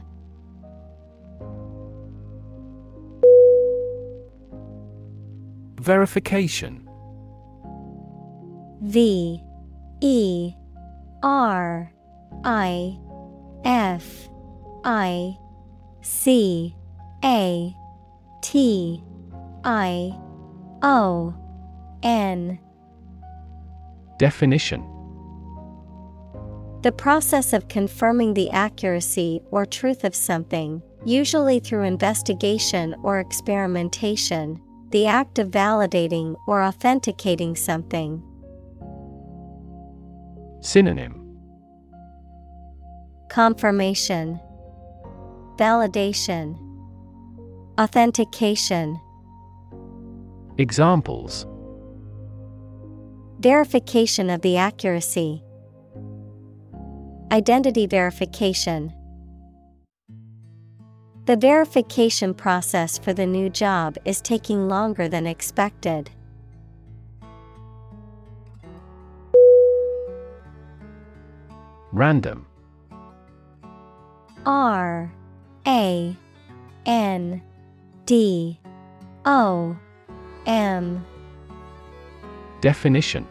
Verification 5.80 6.86
V 8.82 9.42
E 10.02 10.52
R 11.22 11.90
I 12.44 12.98
F 13.64 14.28
I 14.84 15.36
C 16.02 16.74
A 17.24 17.74
T 18.42 19.02
I 19.64 20.18
O 20.82 21.34
N. 22.02 22.58
Definition. 24.18 24.84
The 26.82 26.92
process 26.92 27.52
of 27.52 27.68
confirming 27.68 28.34
the 28.34 28.50
accuracy 28.50 29.42
or 29.50 29.66
truth 29.66 30.04
of 30.04 30.14
something, 30.14 30.80
usually 31.04 31.58
through 31.58 31.82
investigation 31.82 32.94
or 33.02 33.18
experimentation, 33.18 34.60
the 34.90 35.06
act 35.06 35.40
of 35.40 35.48
validating 35.50 36.36
or 36.46 36.62
authenticating 36.62 37.56
something. 37.56 38.22
Synonym 40.60 41.17
Confirmation, 43.28 44.40
Validation, 45.56 46.58
Authentication. 47.78 48.98
Examples 50.56 51.46
Verification 53.40 54.30
of 54.30 54.40
the 54.40 54.56
accuracy, 54.56 55.42
Identity 57.30 57.86
verification. 57.86 58.94
The 61.26 61.36
verification 61.36 62.32
process 62.32 62.96
for 62.96 63.12
the 63.12 63.26
new 63.26 63.50
job 63.50 63.98
is 64.06 64.22
taking 64.22 64.66
longer 64.66 65.08
than 65.08 65.26
expected. 65.26 66.10
Random 71.92 72.47
R 74.46 75.12
A 75.66 76.16
N 76.86 77.42
D 78.06 78.58
O 79.24 79.76
M. 80.46 81.04
Definition. 82.60 83.26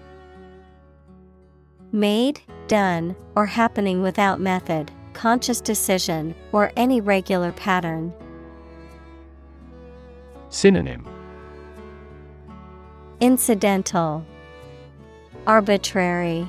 Made, 1.92 2.42
done, 2.68 3.16
or 3.36 3.46
happening 3.46 4.02
without 4.02 4.40
method, 4.40 4.92
conscious 5.14 5.60
decision, 5.62 6.36
or 6.52 6.72
any 6.76 7.02
regular 7.02 7.52
pattern. 7.52 8.14
Synonym. 10.50 11.08
Incidental, 13.20 14.24
Arbitrary, 15.48 16.48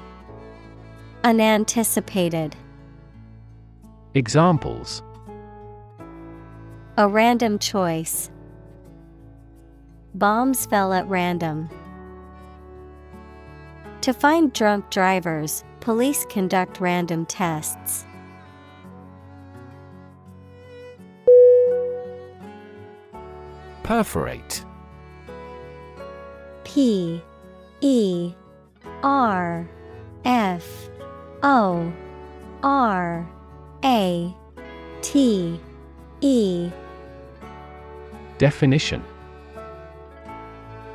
Unanticipated. 1.24 2.54
Examples 4.14 5.02
A 6.96 7.06
random 7.06 7.58
choice. 7.58 8.30
Bombs 10.14 10.64
fell 10.64 10.94
at 10.94 11.06
random. 11.08 11.68
To 14.00 14.14
find 14.14 14.50
drunk 14.54 14.88
drivers, 14.88 15.62
police 15.80 16.24
conduct 16.30 16.80
random 16.80 17.26
tests. 17.26 18.06
Perforate 23.82 24.64
P 26.64 27.22
E 27.82 28.32
R 29.02 29.68
F 30.24 30.88
O 31.42 31.92
R 32.62 33.28
A 33.84 34.34
T 35.02 35.60
E 36.20 36.70
Definition 38.38 39.04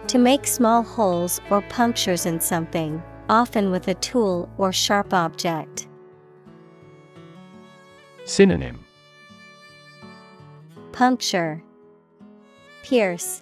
To 0.08 0.18
make 0.18 0.46
small 0.46 0.84
holes 0.84 1.40
or 1.50 1.62
punctures 1.64 2.26
in 2.26 2.42
something, 2.42 3.02
often 3.30 3.72
with 3.72 3.88
a 3.88 3.94
tool 3.96 4.50
or 4.58 4.74
sharp 4.74 5.14
object. 5.14 5.88
Synonym 8.26 8.84
Puncture, 10.92 11.64
Pierce, 12.84 13.42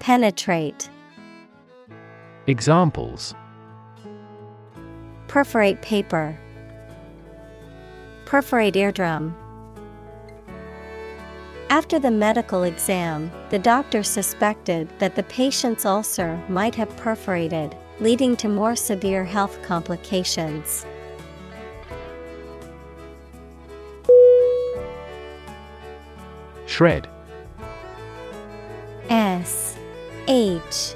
Penetrate. 0.00 0.90
Examples 2.48 3.34
Perforate 5.28 5.80
paper. 5.82 6.38
Perforate 8.26 8.74
eardrum. 8.74 9.36
After 11.70 12.00
the 12.00 12.10
medical 12.10 12.64
exam, 12.64 13.30
the 13.50 13.58
doctor 13.58 14.02
suspected 14.02 14.88
that 14.98 15.14
the 15.14 15.22
patient's 15.22 15.86
ulcer 15.86 16.42
might 16.48 16.74
have 16.74 16.94
perforated, 16.96 17.76
leading 18.00 18.36
to 18.38 18.48
more 18.48 18.74
severe 18.74 19.24
health 19.24 19.62
complications. 19.62 20.84
Shred 26.66 27.08
S 29.08 29.78
H 30.26 30.94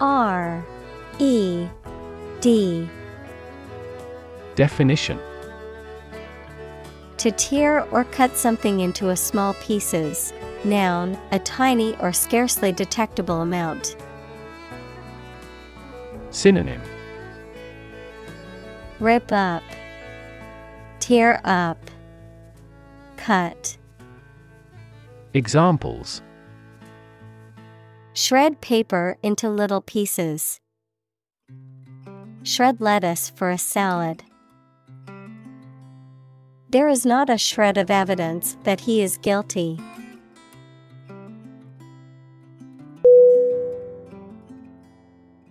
R 0.00 0.64
E 1.18 1.66
D 2.40 2.88
Definition 4.54 5.18
To 7.18 7.32
tear 7.32 7.82
or 7.90 8.04
cut 8.04 8.36
something 8.36 8.80
into 8.80 9.08
a 9.08 9.16
small 9.16 9.54
pieces. 9.54 10.32
Noun, 10.64 11.18
a 11.32 11.38
tiny 11.40 11.96
or 11.96 12.12
scarcely 12.12 12.72
detectable 12.72 13.40
amount. 13.40 13.96
Synonym 16.30 16.80
Rip 19.00 19.32
up, 19.32 19.62
tear 21.00 21.40
up, 21.44 21.78
cut. 23.16 23.76
Examples 25.34 26.22
Shred 28.12 28.60
paper 28.60 29.16
into 29.22 29.48
little 29.48 29.80
pieces. 29.80 30.60
Shred 32.42 32.80
lettuce 32.80 33.30
for 33.30 33.50
a 33.50 33.58
salad. 33.58 34.24
There 36.70 36.88
is 36.88 37.06
not 37.06 37.30
a 37.30 37.38
shred 37.38 37.78
of 37.78 37.90
evidence 37.90 38.58
that 38.64 38.80
he 38.80 39.00
is 39.00 39.16
guilty. 39.16 39.80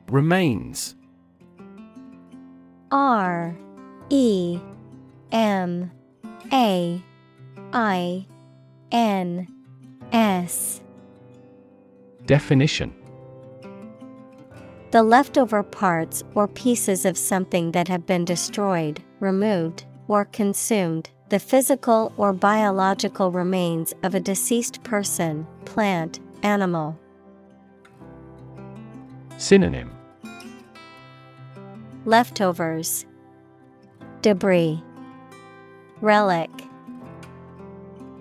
Remains. 0.09 0.95
R 2.91 3.57
E 4.09 4.59
M 5.31 5.91
A 6.53 7.03
I 7.73 8.25
N 8.91 9.47
S. 10.11 10.81
Definition. 12.27 12.93
The 14.91 15.01
leftover 15.01 15.63
parts 15.63 16.23
or 16.35 16.47
pieces 16.47 17.05
of 17.05 17.17
something 17.17 17.71
that 17.71 17.87
have 17.87 18.05
been 18.05 18.23
destroyed, 18.23 19.03
removed, 19.19 19.85
or 20.07 20.25
consumed, 20.25 21.09
the 21.29 21.39
physical 21.39 22.13
or 22.17 22.33
biological 22.33 23.31
remains 23.31 23.93
of 24.03 24.15
a 24.15 24.19
deceased 24.19 24.83
person, 24.83 25.45
plant, 25.65 26.19
animal. 26.43 26.97
Synonym. 29.37 29.91
Leftovers, 32.05 33.05
Debris, 34.21 34.81
Relic, 36.01 36.49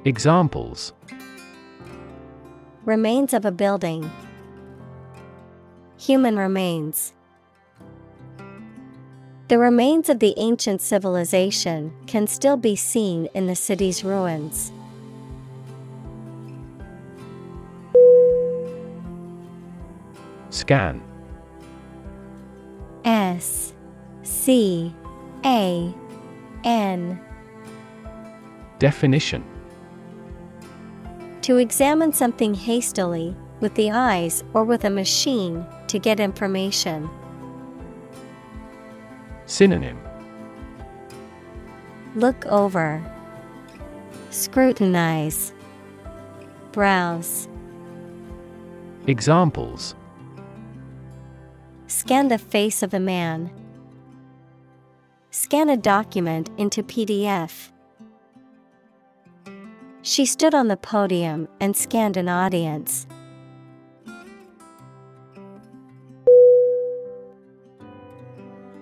Examples. 0.05 0.93
Remains 2.85 3.35
of 3.35 3.45
a 3.45 3.51
building, 3.51 4.09
Human 5.99 6.37
remains. 6.37 7.15
The 9.49 9.59
remains 9.59 10.09
of 10.09 10.19
the 10.19 10.35
ancient 10.39 10.81
civilization 10.81 11.93
can 12.09 12.27
still 12.27 12.57
be 12.57 12.75
seen 12.75 13.29
in 13.33 13.47
the 13.47 13.55
city's 13.55 14.03
ruins. 14.03 14.73
Scan 20.51 21.01
S 23.05 23.73
C 24.25 24.93
A 25.45 25.95
N 26.65 27.21
Definition 28.81 29.45
To 31.43 31.59
examine 31.59 32.13
something 32.13 32.53
hastily, 32.53 33.37
with 33.61 33.75
the 33.77 33.93
eyes 33.93 34.43
or 34.55 34.65
with 34.65 34.85
a 34.85 34.91
machine, 34.91 35.65
to 35.87 36.01
get 36.01 36.19
information. 36.19 37.09
Synonym 39.47 39.99
Look 42.15 42.45
over, 42.47 43.03
Scrutinize, 44.31 45.53
Browse. 46.73 47.49
Examples 49.07 49.95
Scan 51.87 52.29
the 52.29 52.39
face 52.39 52.83
of 52.83 52.93
a 52.93 53.01
man. 53.01 53.51
Scan 55.31 55.69
a 55.69 55.77
document 55.77 56.51
into 56.57 56.83
PDF. 56.83 57.71
She 60.03 60.27
stood 60.27 60.55
on 60.55 60.69
the 60.69 60.77
podium 60.77 61.49
and 61.61 61.77
scanned 61.77 62.17
an 62.17 62.29
audience. 62.29 63.07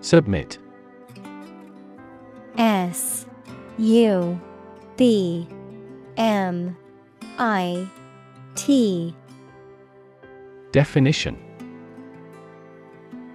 Submit. 0.04 0.58
S 2.58 3.24
U 3.78 4.38
B 4.98 5.48
M 6.18 6.76
I 7.38 7.88
T. 8.54 9.16
Definition. 10.72 11.38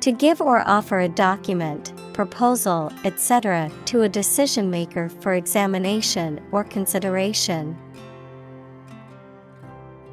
To 0.02 0.12
give 0.12 0.42
or 0.42 0.62
offer 0.68 1.00
a 1.00 1.10
document, 1.10 1.92
proposal, 2.14 2.94
etc., 3.04 3.72
to 3.86 4.04
a 4.04 4.10
decision 4.10 4.70
maker 4.70 5.10
for 5.10 5.34
examination 5.34 6.40
or 6.52 6.64
consideration. 6.64 7.76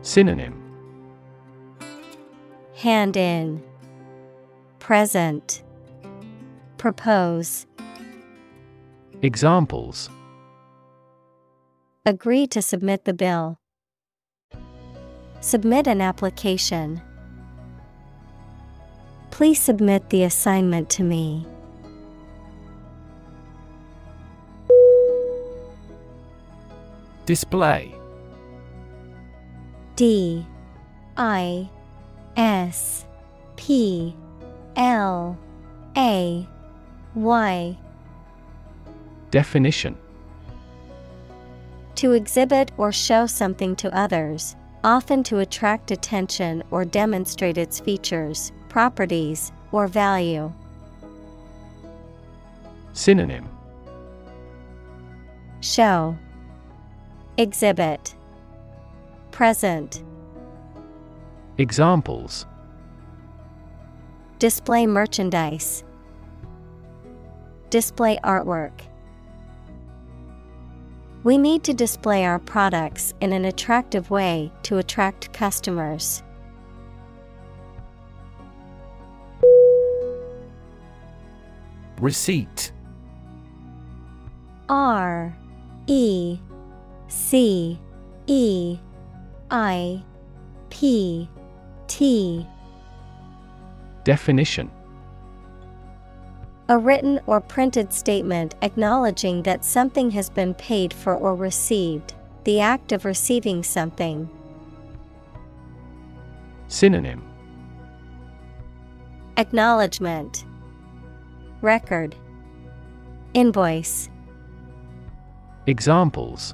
Synonym. 0.01 0.59
Hand 2.75 3.19
in, 3.19 3.63
Present, 4.79 5.63
Propose, 6.79 7.67
Examples 9.23 10.11
Agree 12.05 12.47
to 12.47 12.63
submit 12.63 13.05
the 13.05 13.15
bill. 13.15 13.59
Submit 15.41 15.87
an 15.87 16.01
application. 16.01 17.01
Please 19.31 19.61
submit 19.61 20.11
the 20.11 20.23
assignment 20.23 20.89
to 20.91 21.03
me. 21.03 21.47
Display 27.27 27.93
D 29.97 30.47
I 31.17 31.69
S 32.37 33.05
P 33.57 34.15
L 34.77 35.37
A 35.97 36.47
Y 37.17 37.77
Definition. 39.31 39.97
To 41.97 42.13
exhibit 42.13 42.71
or 42.77 42.93
show 42.93 43.27
something 43.27 43.75
to 43.77 43.95
others, 43.97 44.55
often 44.85 45.23
to 45.25 45.39
attract 45.39 45.91
attention 45.91 46.63
or 46.71 46.85
demonstrate 46.85 47.59
its 47.59 47.81
features, 47.81 48.53
properties, 48.69 49.51
or 49.73 49.89
value. 49.89 50.53
Synonym. 52.93 53.49
Show. 55.61 56.17
Exhibit. 57.39 58.15
Present. 59.31 60.03
Examples. 61.59 62.47
Display 64.39 64.87
merchandise. 64.87 65.83
Display 67.71 68.19
artwork. 68.23 68.73
We 71.25 71.39
need 71.39 71.65
to 71.65 71.75
display 71.75 72.25
our 72.25 72.39
products 72.39 73.13
in 73.21 73.33
an 73.33 73.45
attractive 73.47 74.11
way 74.11 74.53
to 74.63 74.79
attract 74.79 75.33
customers. 75.33 76.23
Receipt 82.01 82.71
R 84.69 85.37
E 85.87 86.39
C 87.09 87.81
E 88.27 88.79
I 89.51 90.05
P 90.71 91.29
T 91.89 92.47
Definition 94.05 94.71
A 96.69 96.77
written 96.77 97.21
or 97.27 97.41
printed 97.41 97.93
statement 97.93 98.57
acknowledging 98.61 99.45
that 99.45 99.65
something 99.65 100.11
has 100.11 100.29
been 100.29 100.53
paid 100.55 100.93
for 100.93 101.15
or 101.15 101.37
received, 101.37 102.15
the 102.43 102.59
act 102.59 102.91
of 102.91 103.05
receiving 103.05 103.63
something. 103.63 104.29
Synonym. 106.67 107.23
Acknowledgement. 109.37 110.45
Record. 111.63 112.17
Invoice. 113.33 114.09
Examples. 115.69 116.53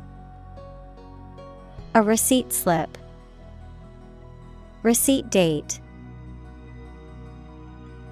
A 1.95 2.03
receipt 2.03 2.53
slip. 2.53 2.99
Receipt 4.83 5.31
date 5.31 5.81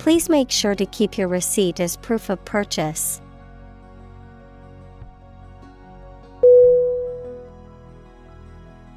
Please 0.01 0.31
make 0.31 0.51
sure 0.51 0.75
to 0.75 0.87
keep 0.87 1.19
your 1.19 1.29
receipt 1.29 1.79
as 1.79 1.99
proof 1.99 2.31
of 2.31 2.43
purchase. 2.47 3.21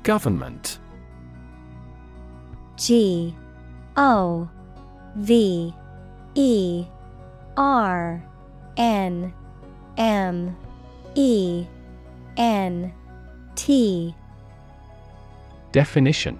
Government. 0.03 0.79
G 2.77 3.35
O 3.97 4.49
V 5.17 5.73
E 6.35 6.85
R 7.57 8.23
N 8.77 9.33
M 9.97 10.55
E 11.15 11.65
N 12.37 12.93
T. 13.55 14.15
Definition 15.73 16.39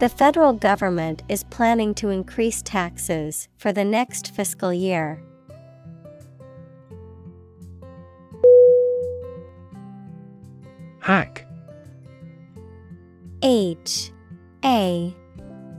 The 0.00 0.08
federal 0.08 0.54
government 0.54 1.22
is 1.28 1.44
planning 1.44 1.94
to 1.96 2.08
increase 2.08 2.62
taxes 2.62 3.48
for 3.58 3.70
the 3.70 3.84
next 3.84 4.34
fiscal 4.34 4.72
year. 4.72 5.22
Hack. 11.00 11.46
H. 13.42 14.10
A. 14.64 15.14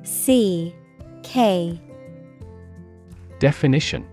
C. 0.03 0.76
K. 1.24 1.82
Definition. 3.39 4.07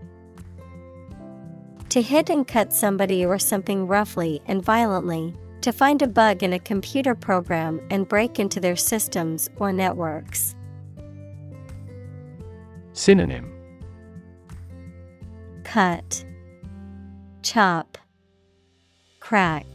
To 1.91 2.01
hit 2.01 2.31
and 2.31 2.49
cut 2.49 2.73
somebody 2.73 3.27
or 3.27 3.39
something 3.39 3.87
roughly 3.87 4.41
and 4.47 4.65
violently, 4.65 5.35
to 5.61 5.73
find 5.73 6.03
a 6.03 6.07
bug 6.07 6.43
in 6.43 6.53
a 6.53 6.59
computer 6.59 7.15
program 7.15 7.81
and 7.91 8.09
break 8.09 8.39
into 8.39 8.61
their 8.61 8.77
systems 8.77 9.51
or 9.57 9.73
networks. 9.73 10.55
Synonym 12.93 13.53
Cut, 15.65 16.25
Chop, 17.43 17.99
Crack. 19.21 19.67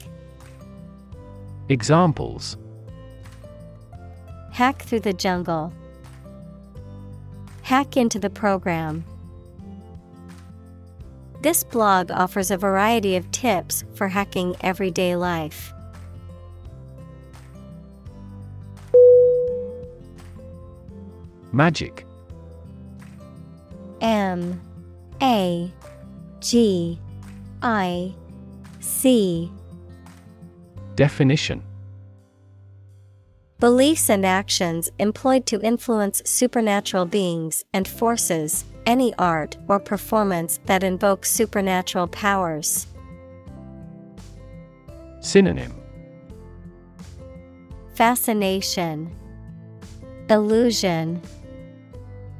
Examples 1.69 2.57
Hack 4.51 4.83
through 4.83 4.99
the 4.99 5.13
jungle. 5.13 5.73
Hack 7.63 7.97
into 7.97 8.19
the 8.19 8.29
program. 8.29 9.03
This 11.43 11.61
blog 11.61 12.09
offers 12.09 12.51
a 12.51 12.57
variety 12.57 13.17
of 13.17 13.29
tips 13.31 13.83
for 13.95 14.07
hacking 14.07 14.55
everyday 14.61 15.17
life. 15.17 15.73
Magic. 21.51 22.05
M 23.99 24.61
A 25.21 25.69
G 26.39 26.97
I 27.61 28.15
C. 28.79 29.51
Definition. 30.95 31.61
Beliefs 33.59 34.09
and 34.09 34.25
actions 34.25 34.89
employed 34.97 35.45
to 35.47 35.59
influence 35.59 36.21
supernatural 36.23 37.05
beings 37.05 37.65
and 37.73 37.85
forces, 37.85 38.63
any 38.85 39.13
art 39.15 39.57
or 39.67 39.79
performance 39.79 40.59
that 40.65 40.83
invokes 40.83 41.29
supernatural 41.29 42.07
powers. 42.07 42.87
Synonym 45.19 45.73
Fascination, 47.95 49.15
Illusion, 50.29 51.21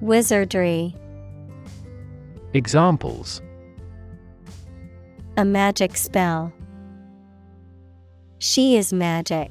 Wizardry, 0.01 0.95
Examples 2.53 3.41
a 5.37 5.43
magic 5.43 5.97
spell. 5.97 6.53
She 8.37 8.77
is 8.77 8.93
magic. 8.93 9.49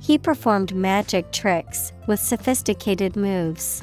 He 0.00 0.16
performed 0.16 0.74
magic 0.74 1.32
tricks 1.32 1.92
with 2.06 2.20
sophisticated 2.20 3.14
moves. 3.14 3.82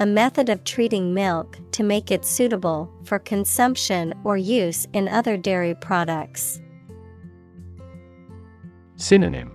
A 0.00 0.06
method 0.06 0.48
of 0.48 0.64
treating 0.64 1.12
milk 1.12 1.58
to 1.72 1.82
make 1.82 2.10
it 2.10 2.24
suitable 2.24 2.90
for 3.04 3.18
consumption 3.18 4.14
or 4.24 4.38
use 4.38 4.88
in 4.94 5.08
other 5.08 5.36
dairy 5.36 5.74
products. 5.74 6.58
Synonym. 8.96 9.52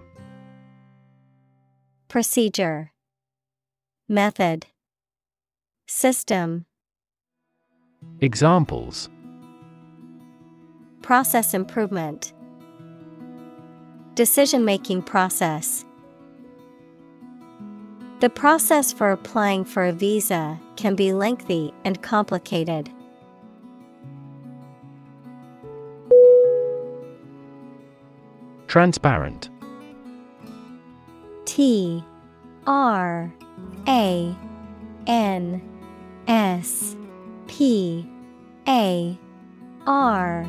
Procedure. 2.10 2.92
Method. 4.08 4.68
System. 5.88 6.68
Examples. 8.22 9.10
Process 11.02 11.56
improvement. 11.56 12.34
Decision 14.14 14.64
making 14.64 15.02
process 15.02 15.85
The 18.26 18.32
process 18.32 18.92
for 18.92 19.12
applying 19.12 19.66
for 19.66 19.86
a 19.86 19.92
visa 19.92 20.60
can 20.78 20.96
be 20.96 21.14
lengthy 21.14 21.72
and 21.84 22.02
complicated. 22.02 22.90
Transparent. 28.66 29.52
T 31.46 32.04
R 32.66 33.32
A 33.88 34.36
N 35.06 35.62
S 36.28 36.96
P 37.46 38.10
A 38.68 39.20
R 39.86 40.48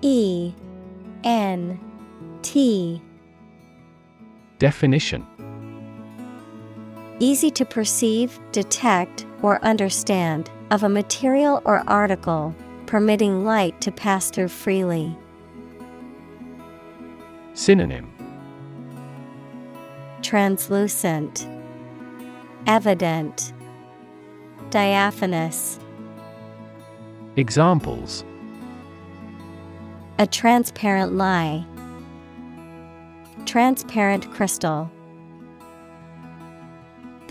E 0.00 0.52
N 1.22 1.78
T. 2.42 3.00
Definition 4.58 5.24
Easy 7.22 7.52
to 7.52 7.64
perceive, 7.64 8.40
detect, 8.50 9.26
or 9.42 9.64
understand 9.64 10.50
of 10.72 10.82
a 10.82 10.88
material 10.88 11.62
or 11.64 11.88
article, 11.88 12.52
permitting 12.86 13.44
light 13.44 13.80
to 13.80 13.92
pass 13.92 14.28
through 14.28 14.48
freely. 14.48 15.16
Synonym 17.54 18.12
Translucent, 20.20 21.46
Evident, 22.66 23.52
Diaphanous. 24.70 25.78
Examples 27.36 28.24
A 30.18 30.26
transparent 30.26 31.12
lie. 31.12 31.64
transparent 33.44 34.28
crystal. 34.32 34.90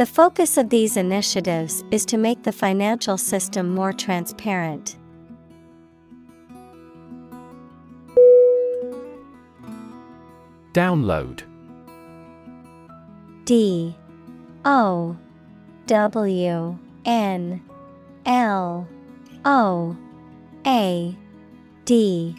The 0.02 0.08
focus 0.08 0.58
of 0.58 0.72
these 0.72 0.98
initiatives 0.98 1.84
is 1.92 2.06
to 2.06 2.18
make 2.18 2.42
the 2.42 2.52
financial 2.52 3.20
system 3.20 3.76
more 3.76 3.94
transparent. 3.94 4.98
Download. 10.74 11.44
D. 13.46 13.96
O. 14.66 15.16
W. 15.86 16.80
N. 17.06 17.62
L. 18.26 18.88
O. 19.46 19.98
A. 20.66 21.16
D. 21.86 22.36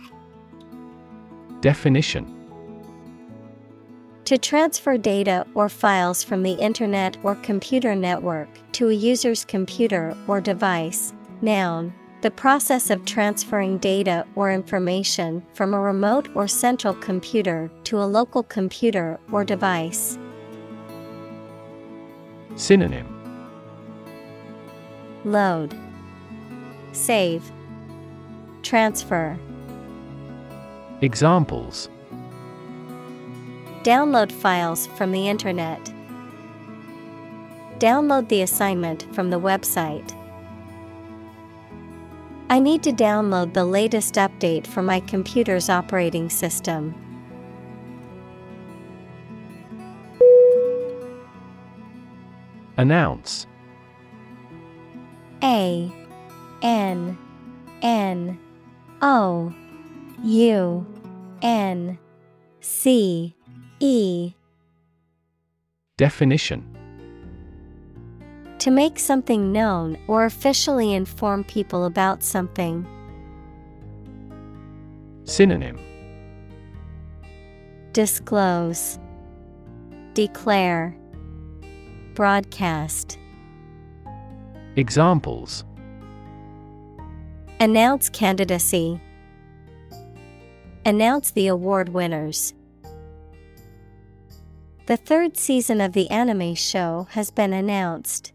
Definition 1.61 2.42
To 4.27 4.39
transfer 4.39 4.97
data 4.97 5.45
or 5.55 5.69
files 5.69 6.23
from 6.23 6.45
the 6.45 6.53
Internet 6.53 7.17
or 7.25 7.35
computer 7.37 7.97
network 7.97 8.49
to 8.73 8.89
a 8.89 8.93
user's 8.93 9.45
computer 9.45 10.17
or 10.29 10.41
device. 10.41 11.13
Noun. 11.41 11.93
The 12.21 12.31
process 12.31 12.89
of 12.91 13.05
transferring 13.05 13.79
data 13.79 14.25
or 14.37 14.53
information 14.53 15.45
from 15.55 15.75
a 15.75 15.81
remote 15.81 16.29
or 16.37 16.47
central 16.47 16.95
computer 16.95 17.69
to 17.83 18.01
a 18.01 18.07
local 18.07 18.45
computer 18.45 19.19
or 19.33 19.45
device. 19.45 20.17
Synonym 22.55 23.09
Load, 25.25 25.77
Save, 26.93 27.51
Transfer. 28.63 29.37
Examples 31.01 31.89
Download 33.83 34.31
files 34.31 34.87
from 34.87 35.11
the 35.11 35.29
Internet. 35.29 35.93
Download 37.81 38.29
the 38.29 38.43
assignment 38.43 39.13
from 39.13 39.31
the 39.31 39.41
website. 39.41 40.17
I 42.49 42.61
need 42.61 42.85
to 42.85 42.93
download 42.93 43.55
the 43.55 43.65
latest 43.65 44.15
update 44.15 44.69
for 44.69 44.83
my 44.83 45.01
computer's 45.01 45.69
operating 45.69 46.31
system. 46.31 46.95
Announce 52.77 53.49
A 55.43 55.91
N 56.63 57.19
N 57.83 58.39
O 59.01 59.53
U 60.23 60.87
N 61.43 61.99
C 62.61 63.35
E 63.85 64.33
Definition 65.97 66.63
To 68.61 68.71
make 68.71 68.97
something 68.97 69.51
known 69.51 69.99
or 70.07 70.25
officially 70.25 70.95
inform 70.95 71.43
people 71.43 71.85
about 71.85 72.23
something. 72.23 72.87
Synonym 75.25 75.81
Disclose, 77.93 79.01
Declare, 80.15 80.97
Broadcast. 82.15 83.19
Examples 84.77 85.65
Announce 87.59 88.09
candidacy. 88.11 89.01
Announce 90.87 91.33
the 91.33 91.49
award 91.49 91.89
winners. 91.89 92.55
The 94.87 94.97
third 94.97 95.37
season 95.37 95.81
of 95.81 95.93
the 95.93 96.11
anime 96.11 96.57
show 96.57 97.07
has 97.11 97.31
been 97.31 97.53
announced. 97.53 98.33